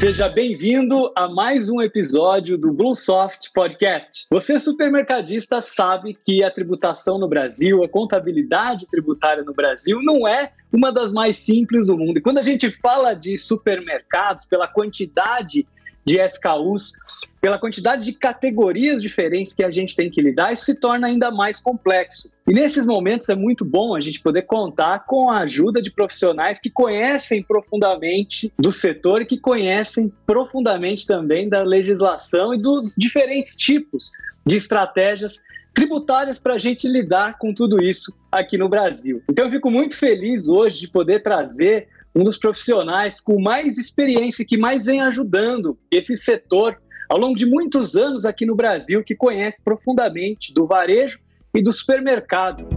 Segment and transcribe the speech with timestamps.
[0.00, 4.24] Seja bem-vindo a mais um episódio do Bluesoft Podcast.
[4.30, 10.52] Você, supermercadista, sabe que a tributação no Brasil, a contabilidade tributária no Brasil, não é
[10.72, 12.16] uma das mais simples do mundo.
[12.16, 16.92] E quando a gente fala de supermercados, pela quantidade de SKUs,
[17.40, 21.30] pela quantidade de categorias diferentes que a gente tem que lidar, isso se torna ainda
[21.30, 22.30] mais complexo.
[22.46, 26.60] E nesses momentos é muito bom a gente poder contar com a ajuda de profissionais
[26.60, 33.56] que conhecem profundamente do setor e que conhecem profundamente também da legislação e dos diferentes
[33.56, 34.12] tipos
[34.46, 35.40] de estratégias
[35.74, 39.22] tributárias para a gente lidar com tudo isso aqui no Brasil.
[39.30, 44.44] Então eu fico muito feliz hoje de poder trazer um dos profissionais com mais experiência
[44.44, 49.14] que mais vem ajudando esse setor ao longo de muitos anos aqui no Brasil, que
[49.14, 51.18] conhece profundamente do varejo
[51.54, 52.68] e do supermercado.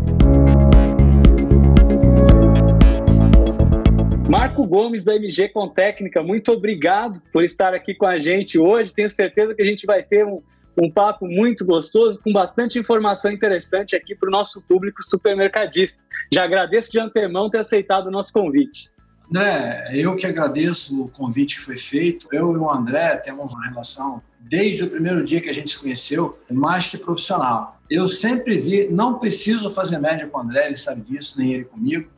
[4.29, 8.91] Marco Gomes, da MG Com Técnica, muito obrigado por estar aqui com a gente hoje.
[8.91, 10.41] Tenho certeza que a gente vai ter um,
[10.81, 15.99] um papo muito gostoso, com bastante informação interessante aqui para o nosso público supermercadista.
[16.33, 18.91] Já agradeço de antemão ter aceitado o nosso convite.
[19.29, 22.27] André, eu que agradeço o convite que foi feito.
[22.31, 25.79] Eu e o André temos uma relação desde o primeiro dia que a gente se
[25.79, 27.79] conheceu, mais que profissional.
[27.89, 31.65] Eu sempre vi, não preciso fazer média com o André, ele sabe disso, nem ele
[31.65, 32.09] comigo.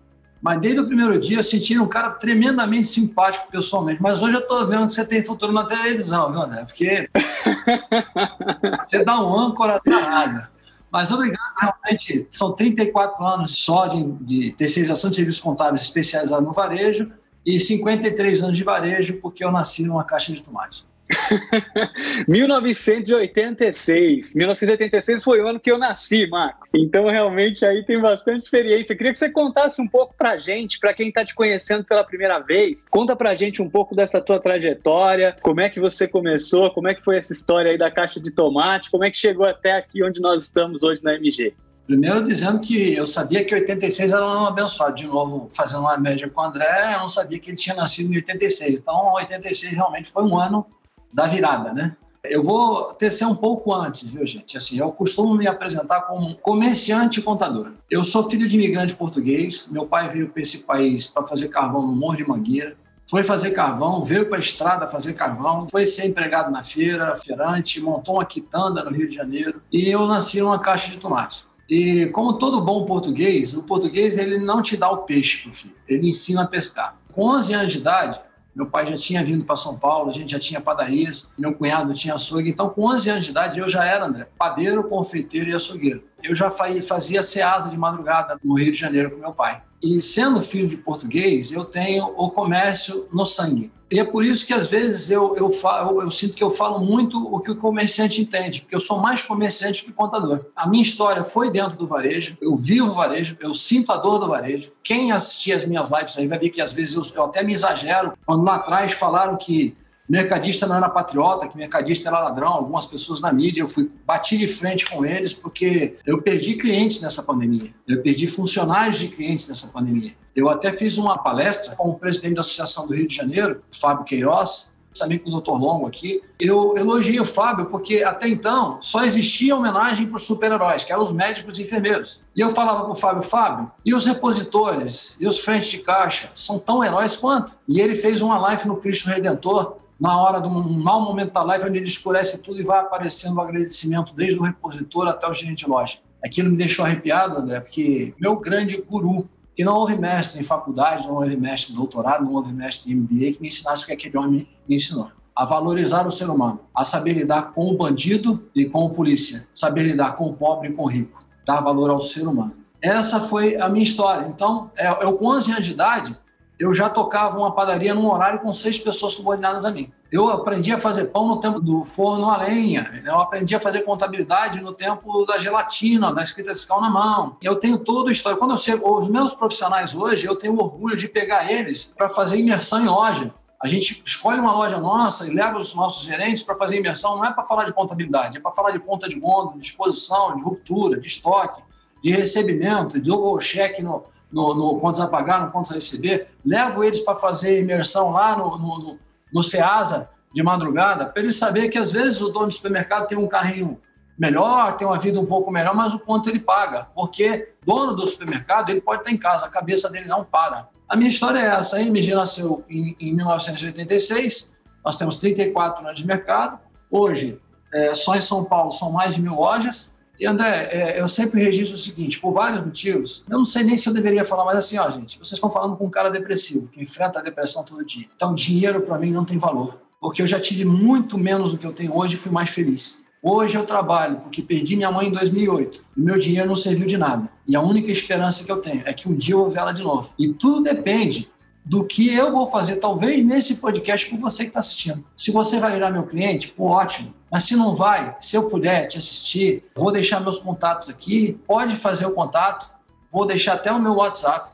[0.41, 4.01] Mas desde o primeiro dia eu senti um cara tremendamente simpático pessoalmente.
[4.01, 6.65] Mas hoje eu estou vendo que você tem futuro na televisão, viu, André?
[6.65, 7.09] Porque
[8.83, 10.54] você dá um âncora danada.
[10.91, 16.53] Mas obrigado, realmente, são 34 anos só de, de terceirização de serviços contábeis especializado no
[16.53, 17.11] varejo
[17.45, 20.85] e 53 anos de varejo, porque eu nasci numa caixa de tomates.
[22.27, 24.35] 1986.
[24.35, 26.67] 1986 foi o ano que eu nasci, Marco.
[26.73, 28.95] Então, realmente, aí tem bastante experiência.
[28.95, 32.39] queria que você contasse um pouco pra gente, para quem está te conhecendo pela primeira
[32.39, 32.85] vez.
[32.89, 36.95] Conta pra gente um pouco dessa tua trajetória, como é que você começou, como é
[36.95, 40.03] que foi essa história aí da caixa de tomate, como é que chegou até aqui
[40.03, 41.53] onde nós estamos hoje na MG.
[41.85, 44.95] Primeiro dizendo que eu sabia que 86 era um ano abençoado.
[44.95, 48.11] De novo, fazendo uma média com o André, eu não sabia que ele tinha nascido
[48.11, 48.79] em 86.
[48.79, 50.65] Então, 86 realmente foi um ano
[51.15, 51.95] da virada, né?
[52.25, 54.57] Eu vou tecer um pouco antes, viu, gente?
[54.57, 57.71] Assim, eu costumo me apresentar como comerciante e contador.
[57.89, 59.69] Eu sou filho de imigrante português.
[59.71, 62.75] Meu pai veio para esse país para fazer carvão no Morro de Mangueira.
[63.07, 67.79] Foi fazer carvão, veio para a estrada fazer carvão, foi ser empregado na feira, feirante,
[67.79, 71.45] montou uma quitanda no Rio de Janeiro e eu nasci numa caixa de tomate.
[71.69, 75.75] E como todo bom português, o português ele não te dá o peixe pro filho,
[75.87, 76.97] ele ensina a pescar.
[77.13, 78.19] Com 11 anos de idade,
[78.55, 81.93] meu pai já tinha vindo para São Paulo, a gente já tinha padarias, meu cunhado
[81.93, 82.49] tinha açougue.
[82.49, 86.03] Então, com 11 anos de idade, eu já era, André, padeiro, confeiteiro e açougueiro.
[86.23, 89.61] Eu já fazia ceasa de madrugada no Rio de Janeiro com meu pai.
[89.85, 93.71] E sendo filho de português, eu tenho o comércio no sangue.
[93.91, 96.79] E é por isso que às vezes eu, eu, falo, eu sinto que eu falo
[96.79, 100.47] muito o que o comerciante entende, porque eu sou mais comerciante que contador.
[100.55, 104.17] A minha história foi dentro do varejo, eu vivo o varejo, eu sinto a dor
[104.17, 104.71] do varejo.
[104.83, 107.53] Quem assistir as minhas lives aí vai ver que às vezes eu, eu até me
[107.53, 108.13] exagero.
[108.25, 109.75] Quando lá atrás falaram que
[110.07, 112.53] mercadista não era patriota, que mercadista era ladrão.
[112.53, 117.01] Algumas pessoas na mídia, eu fui bati de frente com eles porque eu perdi clientes
[117.01, 117.73] nessa pandemia.
[117.87, 120.11] Eu perdi funcionários de clientes nessa pandemia.
[120.35, 124.03] Eu até fiz uma palestra com o presidente da Associação do Rio de Janeiro, Fábio
[124.03, 125.51] Queiroz, também com o Dr.
[125.51, 126.21] Longo aqui.
[126.39, 131.03] Eu elogiei o Fábio porque até então só existia homenagem para os super-heróis, que eram
[131.03, 132.23] os médicos e enfermeiros.
[132.35, 136.29] E eu falava para o Fábio, Fábio, e os repositores, e os frentes de caixa,
[136.33, 137.53] são tão heróis quanto?
[137.67, 141.43] E ele fez uma live no Cristo Redentor, na hora de um mau momento da
[141.43, 145.33] live, onde ele escurece tudo e vai aparecendo o agradecimento desde o repositor até o
[145.33, 145.99] gerente de loja.
[146.23, 151.07] Aquilo me deixou arrepiado, André, porque meu grande guru, que não houve mestre em faculdade,
[151.07, 153.93] não houve mestre em doutorado, não houve mestre em MBA que me ensinasse o que
[153.93, 155.11] aquele homem me ensinou.
[155.35, 159.47] A valorizar o ser humano, a saber lidar com o bandido e com o polícia,
[159.53, 162.55] saber lidar com o pobre e com o rico, dar valor ao ser humano.
[162.81, 164.27] Essa foi a minha história.
[164.27, 166.17] Então, é, eu com 11 anos de idade,
[166.57, 169.91] eu já tocava uma padaria num horário com seis pessoas subordinadas a mim.
[170.15, 173.03] Eu aprendi a fazer pão no tempo do forno a lenha.
[173.05, 177.35] Eu aprendi a fazer contabilidade no tempo da gelatina, da escrita fiscal na mão.
[177.43, 178.37] Eu tenho toda a história.
[178.37, 182.37] Quando eu chego, os meus profissionais hoje, eu tenho orgulho de pegar eles para fazer
[182.37, 183.33] imersão em loja.
[183.61, 187.17] A gente escolhe uma loja nossa e leva os nossos gerentes para fazer imersão.
[187.17, 190.33] Não é para falar de contabilidade, é para falar de ponta de gonda, de exposição,
[190.33, 191.61] de ruptura, de estoque,
[192.01, 196.85] de recebimento, de double check no, no, no a pagar, no contas a receber, levo
[196.85, 198.99] eles para fazer imersão lá no, no,
[199.35, 203.17] no, Ceasa de madrugada, para eles saber que às vezes o dono do supermercado tem
[203.17, 203.79] um carrinho
[204.17, 208.05] melhor, tem uma vida um pouco melhor, mas o quanto ele paga, porque dono do
[208.05, 210.67] supermercado ele pode estar em casa, a cabeça dele não para.
[210.87, 214.53] A minha história é essa, a MG nasceu em, em 1986,
[214.83, 216.59] nós temos 34 anos de mercado.
[216.91, 217.41] Hoje,
[217.73, 219.94] é, só em São Paulo são mais de mil lojas.
[220.19, 223.77] E André, é, eu sempre registro o seguinte, por vários motivos, eu não sei nem
[223.77, 226.67] se eu deveria falar, mas assim, ó, gente, vocês estão falando com um cara depressivo,
[226.67, 228.05] que enfrenta a depressão todo dia.
[228.15, 231.67] Então, dinheiro para mim não tem valor, porque eu já tive muito menos do que
[231.67, 233.03] eu tenho hoje e fui mais feliz.
[233.27, 236.95] Hoje eu trabalho porque perdi minha mãe em 2008 e meu dinheiro não serviu de
[236.95, 237.27] nada.
[237.47, 239.71] E a única esperança que eu tenho é que um dia eu vou ver ela
[239.71, 240.13] de novo.
[240.19, 241.27] E tudo depende
[241.65, 245.03] do que eu vou fazer, talvez nesse podcast com você que está assistindo.
[245.17, 247.13] Se você vai virar meu cliente, pô, ótimo.
[247.31, 251.75] Mas se não vai, se eu puder te assistir, vou deixar meus contatos aqui, pode
[251.75, 252.69] fazer o contato,
[253.11, 254.51] vou deixar até o meu WhatsApp,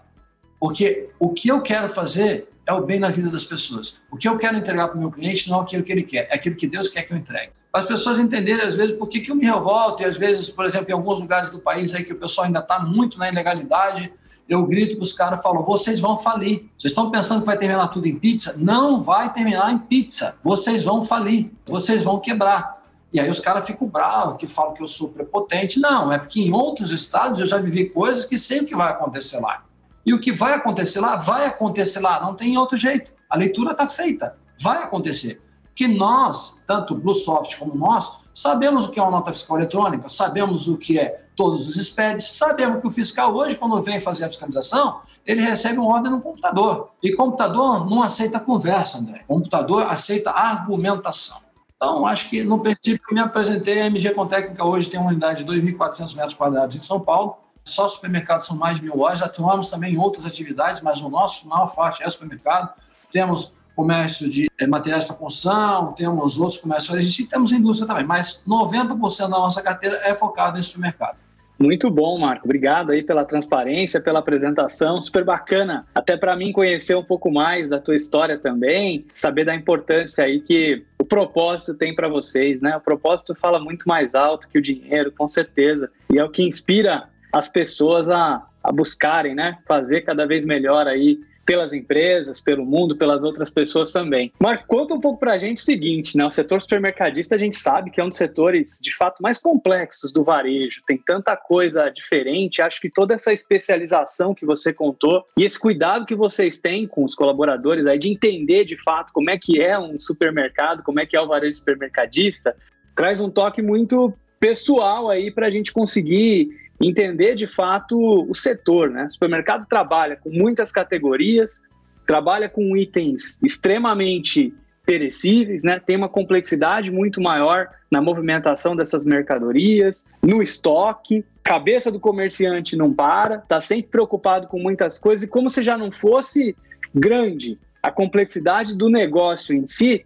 [0.57, 3.99] porque o que eu quero fazer é o bem na vida das pessoas.
[4.09, 6.29] O que eu quero entregar para o meu cliente não é aquilo que ele quer,
[6.31, 7.51] é aquilo que Deus quer que eu entregue.
[7.73, 10.65] As pessoas entenderem, às vezes, por que, que eu me revolto, e às vezes, por
[10.65, 14.11] exemplo, em alguns lugares do país aí que o pessoal ainda está muito na ilegalidade,
[14.51, 16.69] eu grito para os caras falo: vocês vão falir.
[16.77, 18.55] Vocês estão pensando que vai terminar tudo em pizza?
[18.57, 20.35] Não vai terminar em pizza.
[20.43, 22.81] Vocês vão falir, vocês vão quebrar.
[23.13, 25.79] E aí os caras ficam bravos, que falam que eu sou prepotente.
[25.79, 28.89] Não, é porque em outros estados eu já vivi coisas que sei o que vai
[28.89, 29.63] acontecer lá.
[30.05, 33.13] E o que vai acontecer lá, vai acontecer lá, não tem outro jeito.
[33.29, 35.41] A leitura está feita, vai acontecer.
[35.73, 40.07] Que nós, tanto o Bluesoft como nós, sabemos o que é uma nota fiscal eletrônica,
[40.09, 44.25] sabemos o que é todos os SPEDs, sabemos que o fiscal hoje, quando vem fazer
[44.25, 46.89] a fiscalização, ele recebe uma ordem no computador.
[47.01, 49.23] E computador não aceita conversa, André.
[49.27, 51.39] Computador aceita argumentação.
[51.75, 55.51] Então, acho que no princípio me apresentei, a MG Contécnica hoje tem uma unidade de
[55.51, 59.93] 2.400 metros quadrados em São Paulo, só supermercados são mais de mil lojas, atuamos também
[59.93, 62.73] em outras atividades, mas o nosso maior forte é supermercado.
[63.11, 68.45] Temos comércio de é, materiais para construção, temos outros comércios e temos indústria também, mas
[68.47, 71.17] 90% da nossa carteira é focada em supermercado.
[71.61, 72.45] Muito bom, Marco.
[72.45, 75.85] Obrigado aí pela transparência, pela apresentação, super bacana.
[75.93, 80.41] Até para mim conhecer um pouco mais da tua história também, saber da importância aí
[80.41, 82.75] que o propósito tem para vocês, né?
[82.75, 86.41] O propósito fala muito mais alto que o dinheiro, com certeza, e é o que
[86.41, 89.59] inspira as pessoas a, a buscarem, né?
[89.67, 91.19] Fazer cada vez melhor aí
[91.51, 94.31] pelas empresas, pelo mundo, pelas outras pessoas também.
[94.39, 96.25] Marco, conta um pouco para a gente o seguinte, né?
[96.25, 100.13] O setor supermercadista a gente sabe que é um dos setores de fato mais complexos
[100.13, 102.61] do varejo, tem tanta coisa diferente.
[102.61, 107.03] Acho que toda essa especialização que você contou e esse cuidado que vocês têm com
[107.03, 111.05] os colaboradores aí de entender de fato como é que é um supermercado, como é
[111.05, 112.55] que é o varejo supermercadista,
[112.95, 117.97] traz um toque muito pessoal aí para a gente conseguir entender de fato
[118.29, 118.89] o setor.
[118.89, 119.05] Né?
[119.05, 121.61] O supermercado trabalha com muitas categorias,
[122.05, 124.53] trabalha com itens extremamente
[124.85, 125.79] perecíveis, né?
[125.79, 131.23] tem uma complexidade muito maior na movimentação dessas mercadorias, no estoque.
[131.43, 135.77] Cabeça do comerciante não para, está sempre preocupado com muitas coisas, e como se já
[135.77, 136.55] não fosse
[136.93, 140.05] grande a complexidade do negócio em si,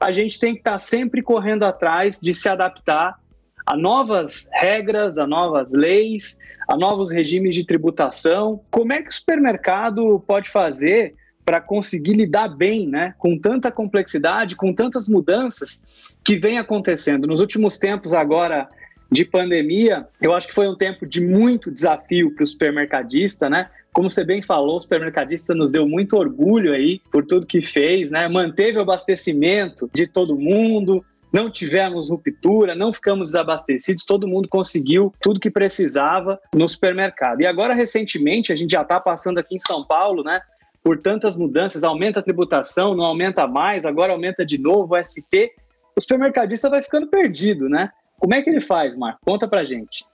[0.00, 3.18] a gente tem que estar tá sempre correndo atrás de se adaptar
[3.66, 6.38] a novas regras, a novas leis,
[6.68, 8.60] a novos regimes de tributação.
[8.70, 11.14] Como é que o supermercado pode fazer
[11.44, 15.84] para conseguir lidar bem né, com tanta complexidade, com tantas mudanças
[16.22, 17.26] que vem acontecendo?
[17.26, 18.68] Nos últimos tempos, agora
[19.10, 23.70] de pandemia, eu acho que foi um tempo de muito desafio para o supermercadista, né?
[23.92, 28.10] Como você bem falou, o supermercadista nos deu muito orgulho aí por tudo que fez,
[28.10, 28.26] né?
[28.26, 35.12] Manteve o abastecimento de todo mundo, não tivemos ruptura, não ficamos desabastecidos, todo mundo conseguiu
[35.20, 37.40] tudo que precisava no supermercado.
[37.40, 40.40] E agora, recentemente, a gente já está passando aqui em São Paulo, né?
[40.80, 45.50] Por tantas mudanças, aumenta a tributação, não aumenta mais, agora aumenta de novo o ST.
[45.96, 47.90] O supermercadista vai ficando perdido, né?
[48.16, 49.18] Como é que ele faz, Marco?
[49.26, 50.06] Conta pra gente.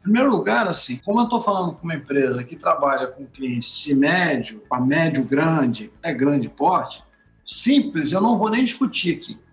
[0.00, 3.86] Em primeiro lugar, assim, como eu estou falando com uma empresa que trabalha com clientes
[3.94, 7.02] médio, a médio grande, é grande porte,
[7.42, 9.45] simples, eu não vou nem discutir aqui.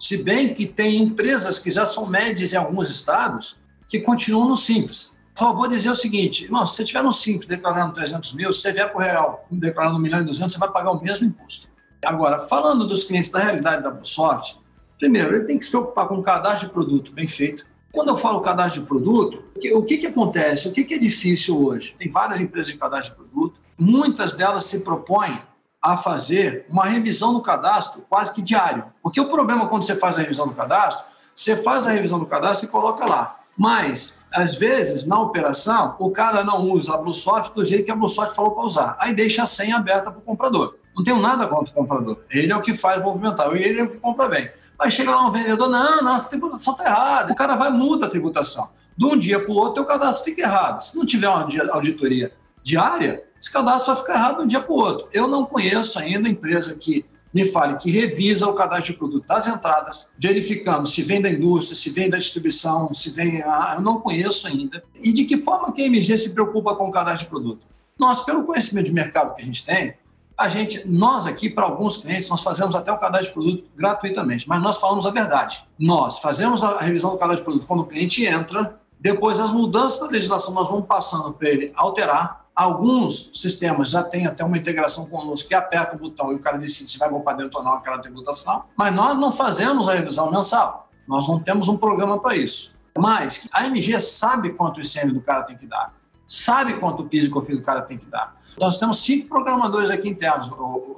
[0.00, 4.56] Se bem que tem empresas que já são médias em alguns estados que continuam no
[4.56, 5.14] simples.
[5.36, 8.62] Só vou dizer o seguinte, irmão, se você estiver no simples declarando 300 mil, se
[8.62, 11.26] você vier para o real declarando 1 milhão e 200, você vai pagar o mesmo
[11.26, 11.68] imposto.
[12.02, 14.58] Agora, falando dos clientes da realidade da Busoft,
[14.98, 17.66] primeiro, ele tem que se preocupar com o cadastro de produto bem feito.
[17.92, 20.66] Quando eu falo cadastro de produto, o que, que acontece?
[20.66, 21.94] O que, que é difícil hoje?
[21.98, 25.42] Tem várias empresas de cadastro de produto, muitas delas se propõem
[25.82, 28.84] a fazer uma revisão do cadastro quase que diário.
[29.02, 32.26] Porque o problema quando você faz a revisão do cadastro, você faz a revisão do
[32.26, 33.40] cadastro e coloca lá.
[33.56, 37.96] Mas, às vezes, na operação, o cara não usa a Bluesoft do jeito que a
[37.96, 38.96] Bluesoft falou para usar.
[38.98, 40.76] Aí deixa a senha aberta para o comprador.
[40.94, 42.22] Não tenho nada contra o comprador.
[42.30, 44.50] Ele é o que faz movimentar, e ele é o que compra bem.
[44.78, 47.32] Mas chega lá um vendedor, não, nossa tributação está errada.
[47.32, 48.70] O cara vai muda a tributação.
[48.96, 50.82] De um dia para o outro, o cadastro fica errado.
[50.82, 52.32] Se não tiver uma auditoria
[52.62, 55.08] diária, esse cadastro vai ficar errado de um dia para o outro.
[55.12, 59.46] Eu não conheço ainda empresa que me fale que revisa o cadastro de produto das
[59.46, 63.42] entradas, verificando se vem da indústria, se vem da distribuição, se vem.
[63.42, 63.74] A...
[63.76, 64.82] Eu não conheço ainda.
[65.00, 67.66] E de que forma que a MG se preocupa com o cadastro de produto?
[67.98, 69.94] Nós, pelo conhecimento de mercado que a gente tem,
[70.36, 74.48] a gente, nós aqui, para alguns clientes, nós fazemos até o cadastro de produto gratuitamente,
[74.48, 75.62] mas nós falamos a verdade.
[75.78, 80.00] Nós fazemos a revisão do cadastro de produto quando o cliente entra, depois as mudanças
[80.00, 82.39] da legislação nós vamos passando para ele alterar.
[82.54, 86.58] Alguns sistemas já têm até uma integração conosco que aperta o botão e o cara
[86.58, 90.30] decide se vai para dentro ou não aquela tributação, mas nós não fazemos a revisão
[90.30, 90.88] mensal.
[91.08, 92.72] Nós não temos um programa para isso.
[92.96, 95.94] Mas a MG sabe quanto o ICM do cara tem que dar,
[96.26, 98.36] sabe quanto o PIS e COFINS do cara tem que dar.
[98.58, 100.50] Nós temos cinco programadores aqui internos,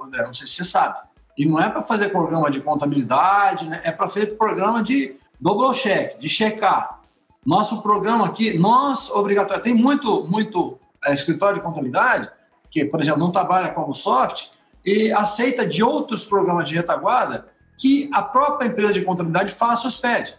[0.03, 0.99] André, não sei se você sabe.
[1.37, 3.81] E não é para fazer programa de contabilidade, né?
[3.83, 6.99] é para fazer programa de double check, de checar.
[7.45, 10.77] Nosso programa aqui, nós, obrigatório, tem muito, muito
[11.11, 12.29] escritório de contabilidade
[12.69, 14.49] que, por exemplo, não trabalha como soft
[14.85, 19.97] e aceita de outros programas de retaguarda que a própria empresa de contabilidade faça os
[19.97, 20.35] PED.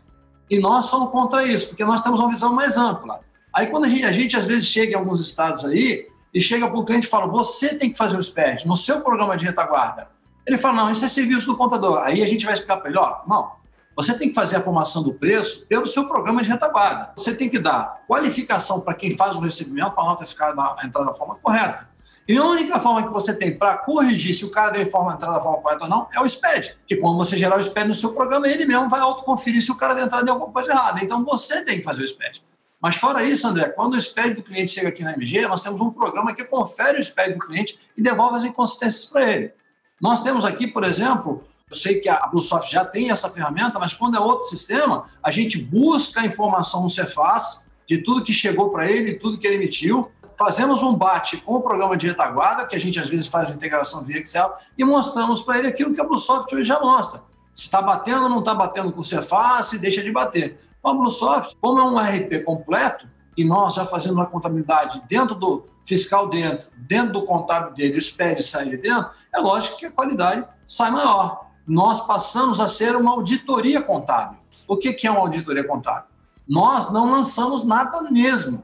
[0.50, 3.21] E nós somos contra isso, porque nós temos uma visão mais ampla.
[3.52, 6.68] Aí, quando a gente, a gente às vezes chega em alguns estados aí e chega
[6.68, 9.44] para o cliente e fala: você tem que fazer o SPED no seu programa de
[9.44, 10.09] retaguarda.
[10.47, 11.99] Ele fala: não, isso é serviço do contador.
[12.02, 13.52] Aí a gente vai explicar para ele: ó, não,
[13.96, 17.12] você tem que fazer a formação do preço pelo seu programa de retaguarda.
[17.16, 20.76] Você tem que dar qualificação para quem faz o recebimento, para a nota ficar na,
[20.84, 21.88] entrar da forma correta.
[22.26, 25.30] E a única forma que você tem para corrigir se o cara deu forma entrar
[25.30, 26.76] da forma correta ou não é o SPED.
[26.86, 29.76] Que quando você gerar o SPED no seu programa, ele mesmo vai autoconferir se o
[29.76, 31.04] cara deu entrada em alguma coisa errada.
[31.04, 32.42] Então você tem que fazer o SPED.
[32.80, 35.80] Mas fora isso, André, quando o SPED do cliente chega aqui na MG, nós temos
[35.80, 39.52] um programa que confere o SPED do cliente e devolve as inconsistências para ele.
[40.00, 41.44] Nós temos aqui, por exemplo,
[41.75, 45.33] eu sei que a Bluesoft já tem essa ferramenta, mas quando é outro sistema, a
[45.33, 49.57] gente busca a informação no Cefaz de tudo que chegou para ele, tudo que ele
[49.57, 53.50] emitiu, fazemos um bate com o programa de retaguarda, que a gente às vezes faz
[53.50, 57.21] uma integração via Excel, e mostramos para ele aquilo que a Bluesoft hoje já mostra.
[57.52, 60.59] Se está batendo ou não está batendo com o Cefaz, se deixa de bater.
[60.81, 65.66] O Microsoft, como é um RP completo, e nós já fazendo uma contabilidade dentro do
[65.85, 70.47] fiscal dentro, dentro do contábil dele, os PEDs saírem dentro, é lógico que a qualidade
[70.66, 71.43] sai maior.
[71.66, 74.38] Nós passamos a ser uma auditoria contábil.
[74.66, 76.09] O que é uma auditoria contábil?
[76.49, 78.62] Nós não lançamos nada mesmo.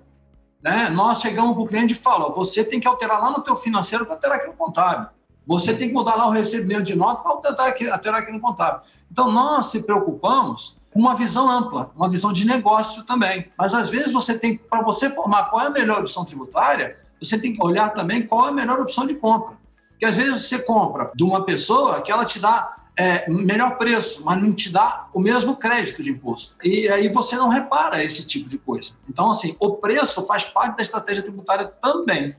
[0.62, 0.90] Né?
[0.90, 4.04] Nós chegamos para o cliente e falamos, você tem que alterar lá no teu financeiro
[4.04, 5.09] para alterar aqui no contábil.
[5.47, 8.40] Você tem que mudar lá o recebimento de nota para alterar aqui, alterar aqui no
[8.40, 8.83] contábil.
[9.11, 13.50] Então, nós se preocupamos com uma visão ampla, uma visão de negócio também.
[13.57, 17.38] Mas às vezes você tem, para você formar qual é a melhor opção tributária, você
[17.38, 19.57] tem que olhar também qual é a melhor opção de compra.
[19.90, 24.23] Porque às vezes você compra de uma pessoa que ela te dá é, melhor preço,
[24.26, 26.57] mas não te dá o mesmo crédito de imposto.
[26.62, 28.90] E aí você não repara esse tipo de coisa.
[29.09, 32.37] Então, assim, o preço faz parte da estratégia tributária também.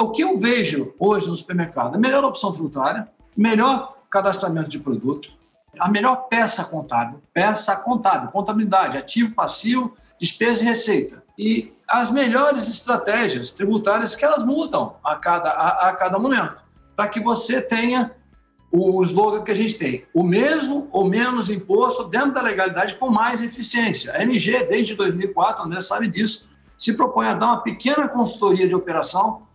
[0.00, 1.94] O que eu vejo hoje no supermercado?
[1.94, 5.30] A melhor opção tributária, melhor cadastramento de produto,
[5.78, 11.22] a melhor peça contábil, peça contábil, contabilidade, ativo, passivo, despesa e receita.
[11.38, 16.64] E as melhores estratégias tributárias que elas mudam a cada, a, a cada momento,
[16.96, 18.16] para que você tenha
[18.78, 23.08] o slogan que a gente tem, o mesmo ou menos imposto dentro da legalidade com
[23.08, 24.12] mais eficiência.
[24.12, 28.68] A MG, desde 2004, o André sabe disso, se propõe a dar uma pequena consultoria
[28.68, 29.46] de operação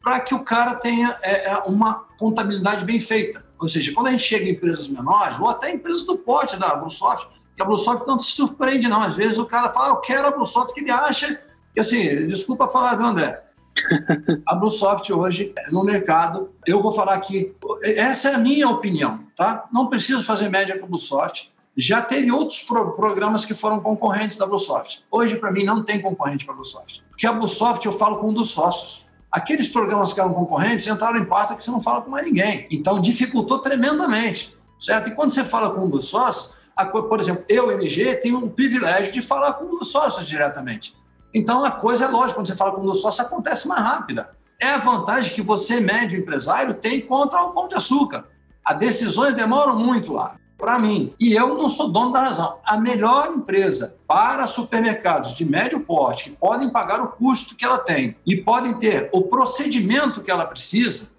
[0.00, 3.44] para que o cara tenha é, é uma contabilidade bem feita.
[3.58, 6.74] Ou seja, quando a gente chega em empresas menores, ou até empresas do pote da
[6.76, 9.02] Bluesoft, que a Bluesoft não se surpreende, não.
[9.02, 11.40] Às vezes o cara fala, ah, eu quero a Bluesoft, que ele acha
[11.74, 13.42] que, assim, desculpa falar, viu, André?
[14.46, 19.68] A Bluesoft hoje, no mercado, eu vou falar aqui, essa é a minha opinião, tá?
[19.72, 21.50] Não preciso fazer média com a Bluesoft.
[21.76, 25.02] Já teve outros pro programas que foram concorrentes da Bluesoft.
[25.10, 27.02] Hoje, para mim, não tem concorrente para a Bluesoft.
[27.10, 29.06] Porque a Bluesoft, eu falo com um dos sócios.
[29.30, 32.66] Aqueles programas que eram concorrentes entraram em pasta que você não fala com mais ninguém.
[32.70, 35.08] Então, dificultou tremendamente, certo?
[35.08, 38.50] E quando você fala com um dos sócios, a, por exemplo, eu, MG, tenho o
[38.50, 40.96] privilégio de falar com um dos sócios diretamente.
[41.32, 44.30] Então, a coisa é lógica, quando você fala com um dos sócios, acontece mais rápida.
[44.60, 48.26] É a vantagem que você, médio empresário, tem contra o pão de açúcar.
[48.64, 51.14] As decisões demoram muito lá para mim.
[51.18, 52.58] E eu não sou dono da razão.
[52.64, 57.78] A melhor empresa para supermercados de médio porte que podem pagar o custo que ela
[57.78, 61.12] tem e podem ter o procedimento que ela precisa,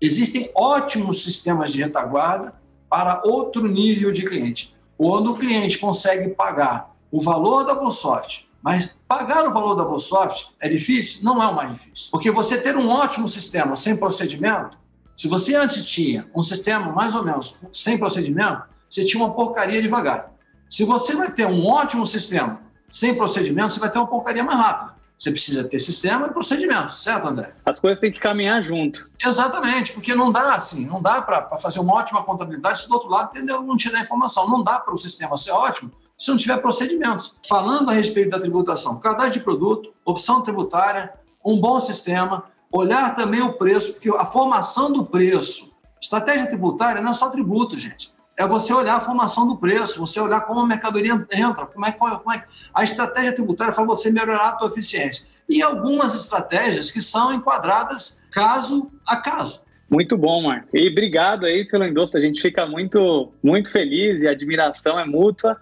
[0.00, 2.60] existem ótimos sistemas de retaguarda
[2.90, 4.74] para outro nível de cliente.
[4.96, 10.48] Quando o cliente consegue pagar o valor da Bluesoft, mas pagar o valor da Bluesoft
[10.60, 11.20] é difícil?
[11.22, 12.10] Não é o mais difícil.
[12.10, 14.76] Porque você ter um ótimo sistema sem procedimento,
[15.14, 19.80] se você antes tinha um sistema mais ou menos sem procedimento, você tinha uma porcaria
[19.80, 20.32] devagar.
[20.68, 22.60] Se você vai ter um ótimo sistema
[22.90, 24.94] sem procedimento, você vai ter uma porcaria mais rápida.
[25.16, 27.54] você precisa ter sistema e procedimentos, certo, André?
[27.64, 29.10] As coisas têm que caminhar junto.
[29.24, 33.08] Exatamente, porque não dá assim, não dá para fazer uma ótima contabilidade se do outro
[33.08, 34.48] lado entendeu, não te dá informação.
[34.48, 37.36] Não dá para o sistema ser ótimo se não tiver procedimentos.
[37.48, 43.40] Falando a respeito da tributação, cadastro de produto, opção tributária, um bom sistema, olhar também
[43.40, 45.72] o preço, porque a formação do preço,
[46.02, 50.20] estratégia tributária não é só tributo, gente é você olhar a formação do preço, você
[50.20, 54.50] olhar como a mercadoria entra, como é, como é a estratégia tributária para você melhorar
[54.50, 55.26] a tua eficiência.
[55.48, 59.64] E algumas estratégias que são enquadradas caso a caso.
[59.90, 60.68] Muito bom, Marco.
[60.72, 62.16] E obrigado aí pelo endosso.
[62.16, 65.56] A gente fica muito, muito feliz e a admiração é mútua.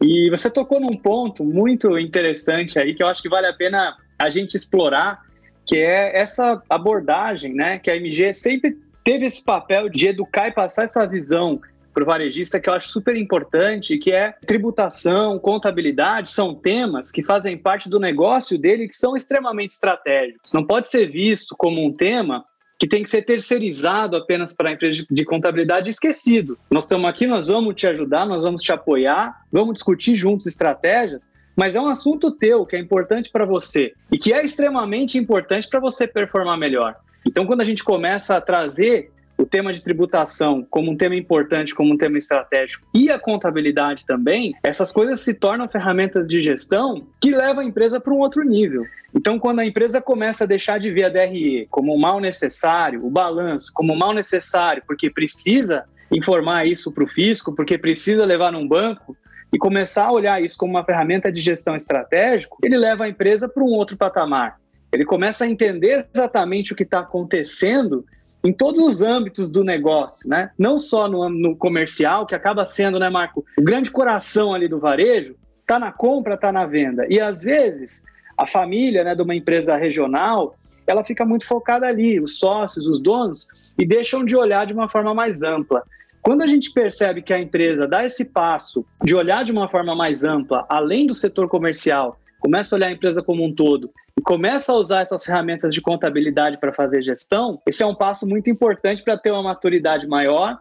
[0.00, 3.96] E você tocou num ponto muito interessante aí que eu acho que vale a pena
[4.18, 5.22] a gente explorar,
[5.66, 7.78] que é essa abordagem, né?
[7.78, 11.60] Que a MG sempre teve esse papel de educar e passar essa visão
[11.96, 17.22] para o varejista que eu acho super importante, que é tributação, contabilidade, são temas que
[17.22, 20.52] fazem parte do negócio dele que são extremamente estratégicos.
[20.52, 22.44] Não pode ser visto como um tema
[22.78, 26.58] que tem que ser terceirizado apenas para a empresa de contabilidade esquecido.
[26.70, 31.30] Nós estamos aqui, nós vamos te ajudar, nós vamos te apoiar, vamos discutir juntos estratégias,
[31.56, 35.68] mas é um assunto teu que é importante para você e que é extremamente importante
[35.68, 36.96] para você performar melhor.
[37.26, 41.74] Então, quando a gente começa a trazer o tema de tributação como um tema importante,
[41.74, 47.06] como um tema estratégico e a contabilidade também, essas coisas se tornam ferramentas de gestão
[47.20, 48.84] que levam a empresa para um outro nível.
[49.14, 53.04] Então, quando a empresa começa a deixar de ver a DRE como um mal necessário,
[53.04, 58.24] o balanço como um mal necessário, porque precisa informar isso para o fisco, porque precisa
[58.24, 59.16] levar num banco,
[59.52, 63.48] e começar a olhar isso como uma ferramenta de gestão estratégica, ele leva a empresa
[63.48, 64.58] para um outro patamar.
[64.92, 68.04] Ele começa a entender exatamente o que está acontecendo
[68.44, 70.50] em todos os âmbitos do negócio, né?
[70.58, 74.78] Não só no, no comercial, que acaba sendo, né, Marco, o grande coração ali do
[74.78, 75.34] varejo,
[75.66, 77.06] tá na compra, tá na venda.
[77.08, 78.02] E às vezes
[78.38, 83.00] a família, né, de uma empresa regional, ela fica muito focada ali, os sócios, os
[83.00, 83.46] donos,
[83.78, 85.82] e deixam de olhar de uma forma mais ampla.
[86.22, 89.94] Quando a gente percebe que a empresa dá esse passo de olhar de uma forma
[89.94, 93.90] mais ampla, além do setor comercial, começa a olhar a empresa como um todo
[94.26, 98.50] começa a usar essas ferramentas de contabilidade para fazer gestão, esse é um passo muito
[98.50, 100.58] importante para ter uma maturidade maior,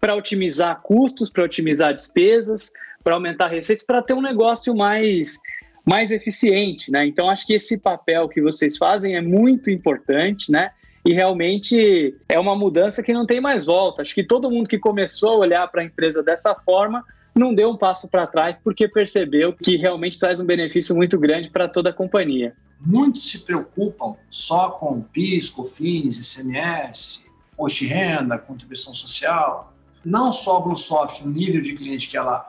[0.00, 2.72] para otimizar custos, para otimizar despesas,
[3.04, 5.38] para aumentar receitas, para ter um negócio mais
[5.86, 7.06] mais eficiente, né?
[7.06, 10.72] Então acho que esse papel que vocês fazem é muito importante, né?
[11.04, 14.02] E realmente é uma mudança que não tem mais volta.
[14.02, 17.70] Acho que todo mundo que começou a olhar para a empresa dessa forma não deu
[17.70, 21.90] um passo para trás porque percebeu que realmente traz um benefício muito grande para toda
[21.90, 22.56] a companhia.
[22.84, 29.72] Muitos se preocupam só com PIS, COFINS, ICMS, imposto de renda, contribuição social.
[30.04, 32.44] Não só a Bluesoft, o nível de cliente que ela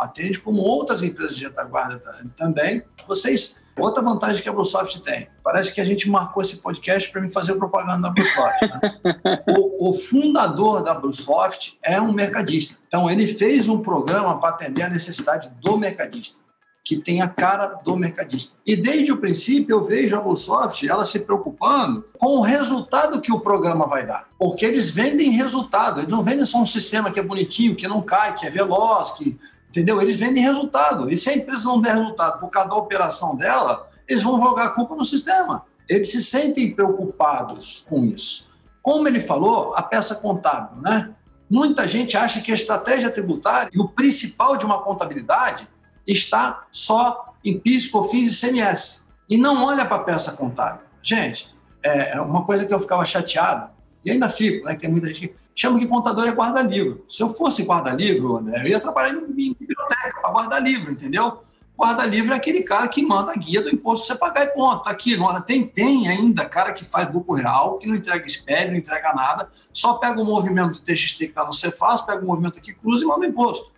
[0.00, 1.98] atende, como outras empresas de retaguarda
[2.36, 2.82] também.
[3.08, 7.20] Vocês Outra vantagem que a Bluesoft tem, parece que a gente marcou esse podcast para
[7.20, 8.60] me fazer propaganda da Bluesoft.
[8.62, 9.42] Né?
[9.58, 12.78] o, o, fundador da Bluesoft é um mercadista.
[12.86, 16.38] Então, ele fez um programa para atender a necessidade do mercadista,
[16.84, 18.56] que tem a cara do mercadista.
[18.66, 23.32] E desde o princípio eu vejo a Bluesoft ela se preocupando com o resultado que
[23.32, 24.28] o programa vai dar.
[24.38, 28.02] Porque eles vendem resultado, eles não vendem só um sistema que é bonitinho, que não
[28.02, 29.38] cai, que é veloz, que
[29.74, 30.00] Entendeu?
[30.00, 31.10] Eles vendem resultado.
[31.10, 34.70] E se a empresa não der resultado por cada operação dela, eles vão jogar a
[34.70, 35.66] culpa no sistema.
[35.88, 38.48] Eles se sentem preocupados com isso.
[38.80, 41.10] Como ele falou, a peça contábil, né?
[41.50, 45.68] Muita gente acha que a estratégia tributária e o principal de uma contabilidade
[46.06, 49.02] está só em PIS, COFINS e CMS.
[49.28, 50.82] E não olha para a peça contábil.
[51.02, 53.70] Gente, é uma coisa que eu ficava chateado,
[54.04, 54.74] e ainda fico, né?
[54.74, 57.04] Que tem muita gente chama que contador é guarda-livro.
[57.08, 61.44] Se eu fosse guarda-livro, André, eu ia trabalhar em biblioteca para guarda-livro, entendeu?
[61.78, 64.84] Guarda-livro é aquele cara que manda a guia do imposto você pagar e ponto.
[64.84, 68.70] Tá aqui, não, tem, tem ainda cara que faz lucro real, que não entrega SPED,
[68.70, 72.26] não entrega nada, só pega o movimento do TXT que está no Cefaz, pega o
[72.26, 73.72] movimento aqui, cruza e manda o imposto.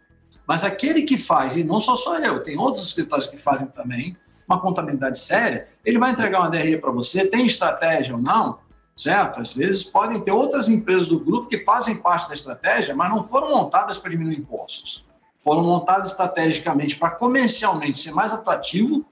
[0.46, 4.16] Mas aquele que faz, e não sou só eu, tem outros escritórios que fazem também,
[4.46, 8.58] uma contabilidade séria, ele vai entregar uma DRE para você, tem estratégia ou não,
[8.94, 9.40] certo?
[9.40, 13.24] Às vezes podem ter outras empresas do grupo que fazem parte da estratégia, mas não
[13.24, 15.04] foram montadas para diminuir impostos.
[15.44, 19.04] Foram montadas estrategicamente para comercialmente ser mais atrativo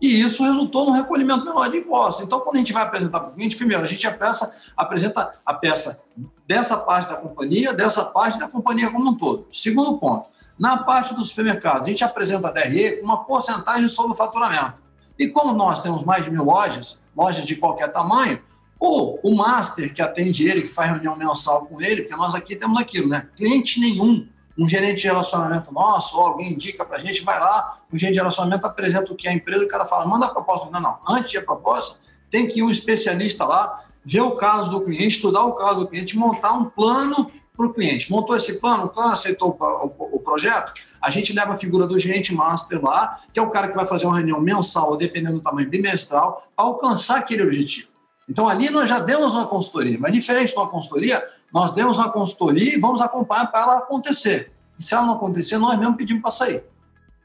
[0.00, 2.24] e isso resultou no recolhimento menor de impostos.
[2.24, 5.54] Então, quando a gente vai apresentar para o cliente, primeiro, a gente apresenta, apresenta a
[5.54, 6.02] peça
[6.46, 9.48] dessa parte da companhia, dessa parte da companhia como um todo.
[9.52, 14.12] Segundo ponto, na parte do supermercado, a gente apresenta a DRE com uma porcentagem sobre
[14.12, 14.82] o faturamento.
[15.18, 18.40] E como nós temos mais de mil lojas, lojas de qualquer tamanho,
[18.78, 22.54] ou o master que atende ele, que faz reunião mensal com ele, porque nós aqui
[22.54, 23.26] temos aquilo, né?
[23.36, 24.26] Cliente nenhum
[24.58, 28.14] um gerente de relacionamento nosso, ou alguém indica para a gente, vai lá, o gerente
[28.14, 30.68] de relacionamento apresenta o que é a empresa, o cara fala, manda a proposta.
[30.68, 34.70] Não, não, antes de a proposta, tem que ir um especialista lá, ver o caso
[34.70, 38.08] do cliente, estudar o caso do cliente, montar um plano para o cliente.
[38.08, 42.32] Montou esse plano, o plano aceitou o, projeto, a gente leva a figura do gerente
[42.32, 45.68] master lá, que é o cara que vai fazer uma reunião mensal, dependendo do tamanho
[45.68, 47.88] bimestral, para alcançar aquele objetivo.
[48.28, 52.12] Então ali nós já demos uma consultoria, mas diferente de uma consultoria, nós demos uma
[52.12, 54.52] consultoria e vamos acompanhar para ela acontecer.
[54.78, 56.64] E se ela não acontecer, nós mesmo pedimos para sair.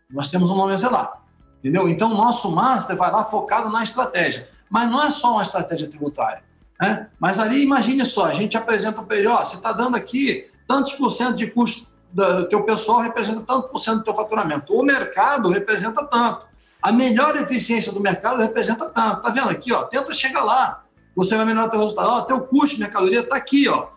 [0.09, 1.21] Nós temos um nome a zelar.
[1.59, 1.87] Entendeu?
[1.87, 4.49] Então o nosso master vai lá focado na estratégia.
[4.69, 6.43] Mas não é só uma estratégia tributária.
[6.81, 7.07] Né?
[7.19, 10.93] Mas ali, imagine só, a gente apresenta para ele, ó, você está dando aqui tantos
[10.93, 14.73] por cento de custo do teu pessoal representa tanto por cento do teu faturamento.
[14.73, 16.45] O mercado representa tanto.
[16.81, 19.21] A melhor eficiência do mercado representa tanto.
[19.21, 19.83] Tá vendo aqui, ó?
[19.83, 20.83] Tenta chegar lá.
[21.15, 22.09] Você vai melhorar teu resultado.
[22.09, 23.87] Ó, teu custo de mercadoria está aqui, ó.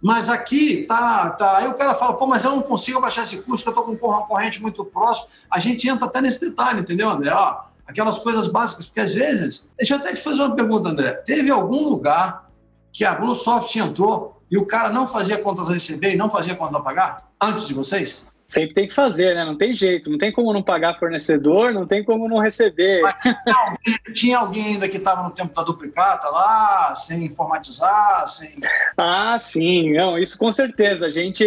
[0.00, 1.56] Mas aqui tá, tá.
[1.56, 3.92] Aí o cara fala, pô, mas eu não consigo baixar esse custo, eu estou com
[3.92, 5.28] um concorrente muito próximo.
[5.50, 7.32] A gente entra até nesse detalhe, entendeu, André?
[7.32, 9.68] Ó, aquelas coisas básicas, porque às vezes.
[9.76, 11.12] Deixa eu até te fazer uma pergunta, André.
[11.12, 12.50] Teve algum lugar
[12.92, 16.54] que a Bluesoft entrou e o cara não fazia contas a receber e não fazia
[16.54, 18.24] contas a pagar antes de vocês?
[18.54, 19.44] Sempre tem que fazer, né?
[19.44, 23.02] Não tem jeito, não tem como não pagar fornecedor, não tem como não receber.
[23.02, 28.24] Mas tinha alguém, tinha alguém ainda que estava no tempo da duplicata lá, sem informatizar,
[28.28, 28.54] sem.
[28.96, 31.06] Ah, sim, não, isso com certeza.
[31.06, 31.44] A gente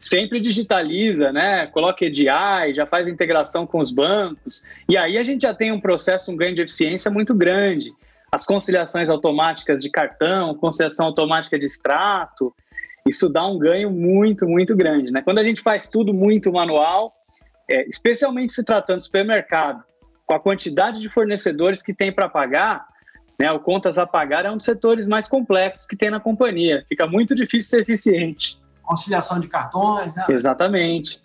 [0.00, 1.68] sempre digitaliza, né?
[1.68, 5.78] Coloca EDI, já faz integração com os bancos, e aí a gente já tem um
[5.78, 7.94] processo, um ganho de eficiência muito grande
[8.34, 12.52] as conciliações automáticas de cartão, conciliação automática de extrato,
[13.06, 15.10] isso dá um ganho muito, muito grande.
[15.10, 15.22] Né?
[15.22, 17.12] Quando a gente faz tudo muito manual,
[17.70, 19.82] é, especialmente se tratando de supermercado,
[20.26, 22.86] com a quantidade de fornecedores que tem para pagar,
[23.38, 26.84] né, o contas a pagar é um dos setores mais complexos que tem na companhia.
[26.88, 28.60] Fica muito difícil ser eficiente.
[28.82, 30.24] Conciliação de cartões, né?
[30.28, 31.20] Exatamente.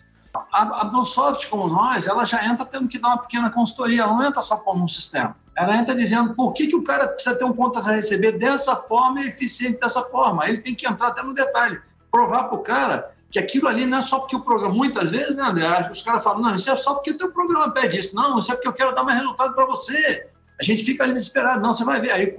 [0.52, 4.14] A, a Bluesoft, como nós, ela já entra tendo que dar uma pequena consultoria, ela
[4.14, 5.36] não entra só por um sistema.
[5.58, 8.76] Ela entra dizendo por que, que o cara precisa ter um contas a receber dessa
[8.76, 10.48] forma e eficiente dessa forma.
[10.48, 11.80] Ele tem que entrar até no detalhe,
[12.12, 15.34] provar para o cara que aquilo ali não é só porque o programa, muitas vezes,
[15.34, 15.90] né, André?
[15.90, 18.14] Os caras falam, não, isso é só porque o teu programa pede isso.
[18.14, 20.30] Não, isso é porque eu quero dar mais resultado para você.
[20.60, 21.60] A gente fica ali desesperado.
[21.60, 22.12] Não, você vai ver.
[22.12, 22.32] Aí,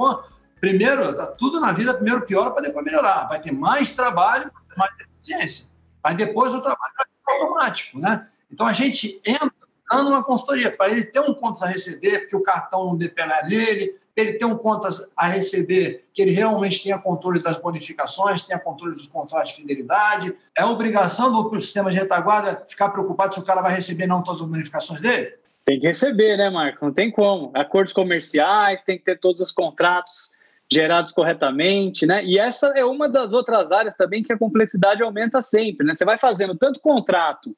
[0.61, 3.27] primeiro, tá tudo na vida, primeiro piora para depois melhorar.
[3.27, 5.67] Vai ter mais trabalho, mais eficiência.
[6.01, 8.27] Mas depois o trabalho vai automático, né?
[8.51, 9.51] Então a gente entra
[9.89, 13.49] dando uma consultoria para ele ter um contas a receber, porque o cartão não depende
[13.49, 18.59] dele, ele ter um contas a receber, que ele realmente tenha controle das bonificações, tenha
[18.59, 20.35] controle dos contratos de fidelidade.
[20.57, 24.41] É obrigação do sistema de retaguarda ficar preocupado se o cara vai receber não todas
[24.41, 25.33] as bonificações dele?
[25.65, 26.85] Tem que receber, né, Marco?
[26.85, 27.51] Não tem como.
[27.53, 30.31] Acordos comerciais, tem que ter todos os contratos
[30.71, 32.23] gerados corretamente, né?
[32.23, 35.95] E essa é uma das outras áreas também que a complexidade aumenta sempre, né?
[35.95, 37.55] Você vai fazendo tanto contrato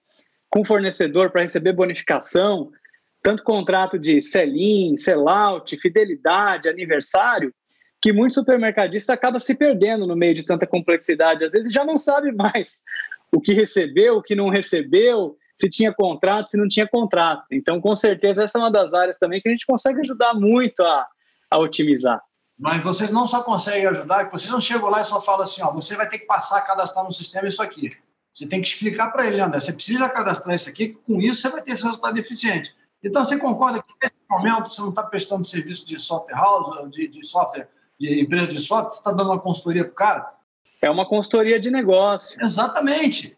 [0.51, 2.69] com fornecedor para receber bonificação,
[3.23, 7.53] tanto contrato de sell-in, sell-out, fidelidade, aniversário,
[8.01, 11.45] que muito supermercadista acaba se perdendo no meio de tanta complexidade.
[11.45, 12.81] Às vezes já não sabe mais
[13.31, 17.45] o que recebeu, o que não recebeu, se tinha contrato, se não tinha contrato.
[17.51, 20.81] Então, com certeza, essa é uma das áreas também que a gente consegue ajudar muito
[20.83, 21.07] a,
[21.49, 22.21] a otimizar.
[22.59, 25.71] Mas vocês não só conseguem ajudar, vocês não chegam lá e só falam assim, ó,
[25.71, 27.91] você vai ter que passar a cadastrar no sistema isso aqui.
[28.33, 31.41] Você tem que explicar para ele, André, você precisa cadastrar isso aqui, que com isso
[31.41, 32.73] você vai ter esse resultado eficiente.
[33.03, 37.07] Então, você concorda que nesse momento você não está prestando serviço de software house, de,
[37.07, 37.67] de software,
[37.99, 40.33] de empresa de software, você está dando uma consultoria para o cara?
[40.81, 42.41] É uma consultoria de negócio.
[42.43, 43.37] Exatamente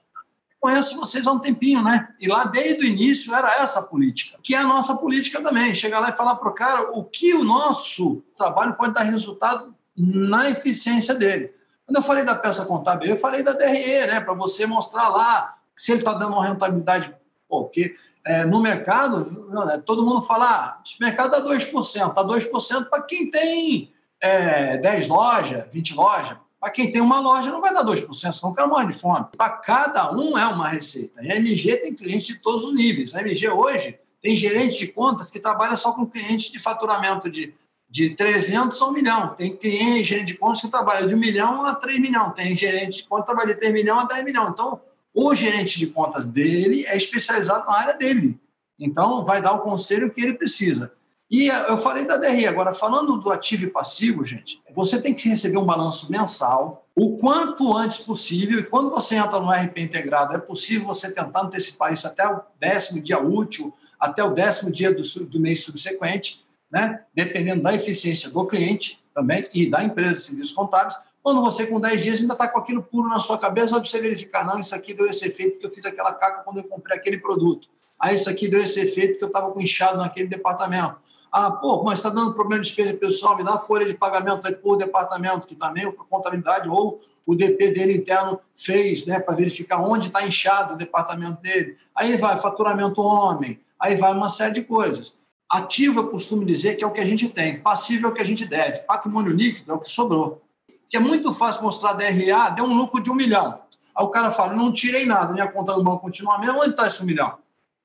[0.64, 2.08] conheço vocês há um tempinho, né?
[2.22, 5.76] E lá desde o início era essa a política, que é a nossa política também.
[5.76, 9.76] Chegar lá e falar para o cara o que o nosso trabalho pode dar resultado
[9.98, 11.54] na eficiência dele.
[11.86, 14.22] Quando eu falei da peça contábil, eu falei da DRE, né?
[14.22, 17.14] Para você mostrar lá se ele está dando uma rentabilidade,
[17.48, 22.86] porque é, no mercado, né, todo mundo fala, ah, esse mercado dá 2%, dá 2%
[22.90, 23.92] para quem tem
[24.22, 26.38] é, 10 lojas, 20 lojas.
[26.58, 29.26] Para quem tem uma loja, não vai dar 2%, senão o cara morre de fome.
[29.38, 31.22] Para cada um é uma receita.
[31.22, 33.14] E a MG tem clientes de todos os níveis.
[33.14, 37.54] A MG hoje tem gerente de contas que trabalha só com clientes de faturamento de,
[37.94, 39.36] de 300 a 1 milhão.
[39.36, 42.32] Tem cliente, gerente de contas que trabalha de 1 milhão a 3 milhão.
[42.32, 44.50] Tem gerente de contas que trabalha de 3 milhão a 10 milhão.
[44.50, 44.82] Então,
[45.14, 48.40] o gerente de contas dele é especializado na área dele.
[48.80, 50.92] Então, vai dar o conselho que ele precisa.
[51.30, 55.30] E eu falei da DRI, agora falando do ativo e passivo, gente, você tem que
[55.30, 60.36] receber um balanço mensal o quanto antes possível, e quando você entra no RP integrado,
[60.36, 64.92] é possível você tentar antecipar isso até o décimo dia útil, até o décimo dia
[64.92, 67.02] do, do mês subsequente, né?
[67.14, 71.80] dependendo da eficiência do cliente também e da empresa de serviços contábeis, Quando você, com
[71.80, 74.76] 10 dias, ainda está com aquilo puro na sua cabeça, para você verificar, não, isso
[74.76, 77.70] aqui deu esse efeito porque eu fiz aquela caca quando eu comprei aquele produto.
[77.98, 80.98] Ah, isso aqui deu esse efeito porque eu estava com inchado naquele departamento.
[81.32, 84.46] Ah, pô, mas está dando problema de despesa pessoal, me dá a folha de pagamento
[84.46, 89.34] aí por departamento, que também a contabilidade ou o DP dele interno fez, né, para
[89.34, 91.78] verificar onde está inchado o departamento dele.
[91.96, 95.16] Aí vai faturamento homem, aí vai uma série de coisas.
[95.50, 98.22] Ativo, eu costumo dizer que é o que a gente tem, passivo é o que
[98.22, 100.42] a gente deve, patrimônio líquido é o que sobrou.
[100.90, 103.60] Que é muito fácil mostrar DRA, deu um lucro de um milhão.
[103.96, 106.88] Aí o cara fala, não tirei nada, minha conta no banco continua mesmo, onde está
[106.88, 107.38] esse um milhão?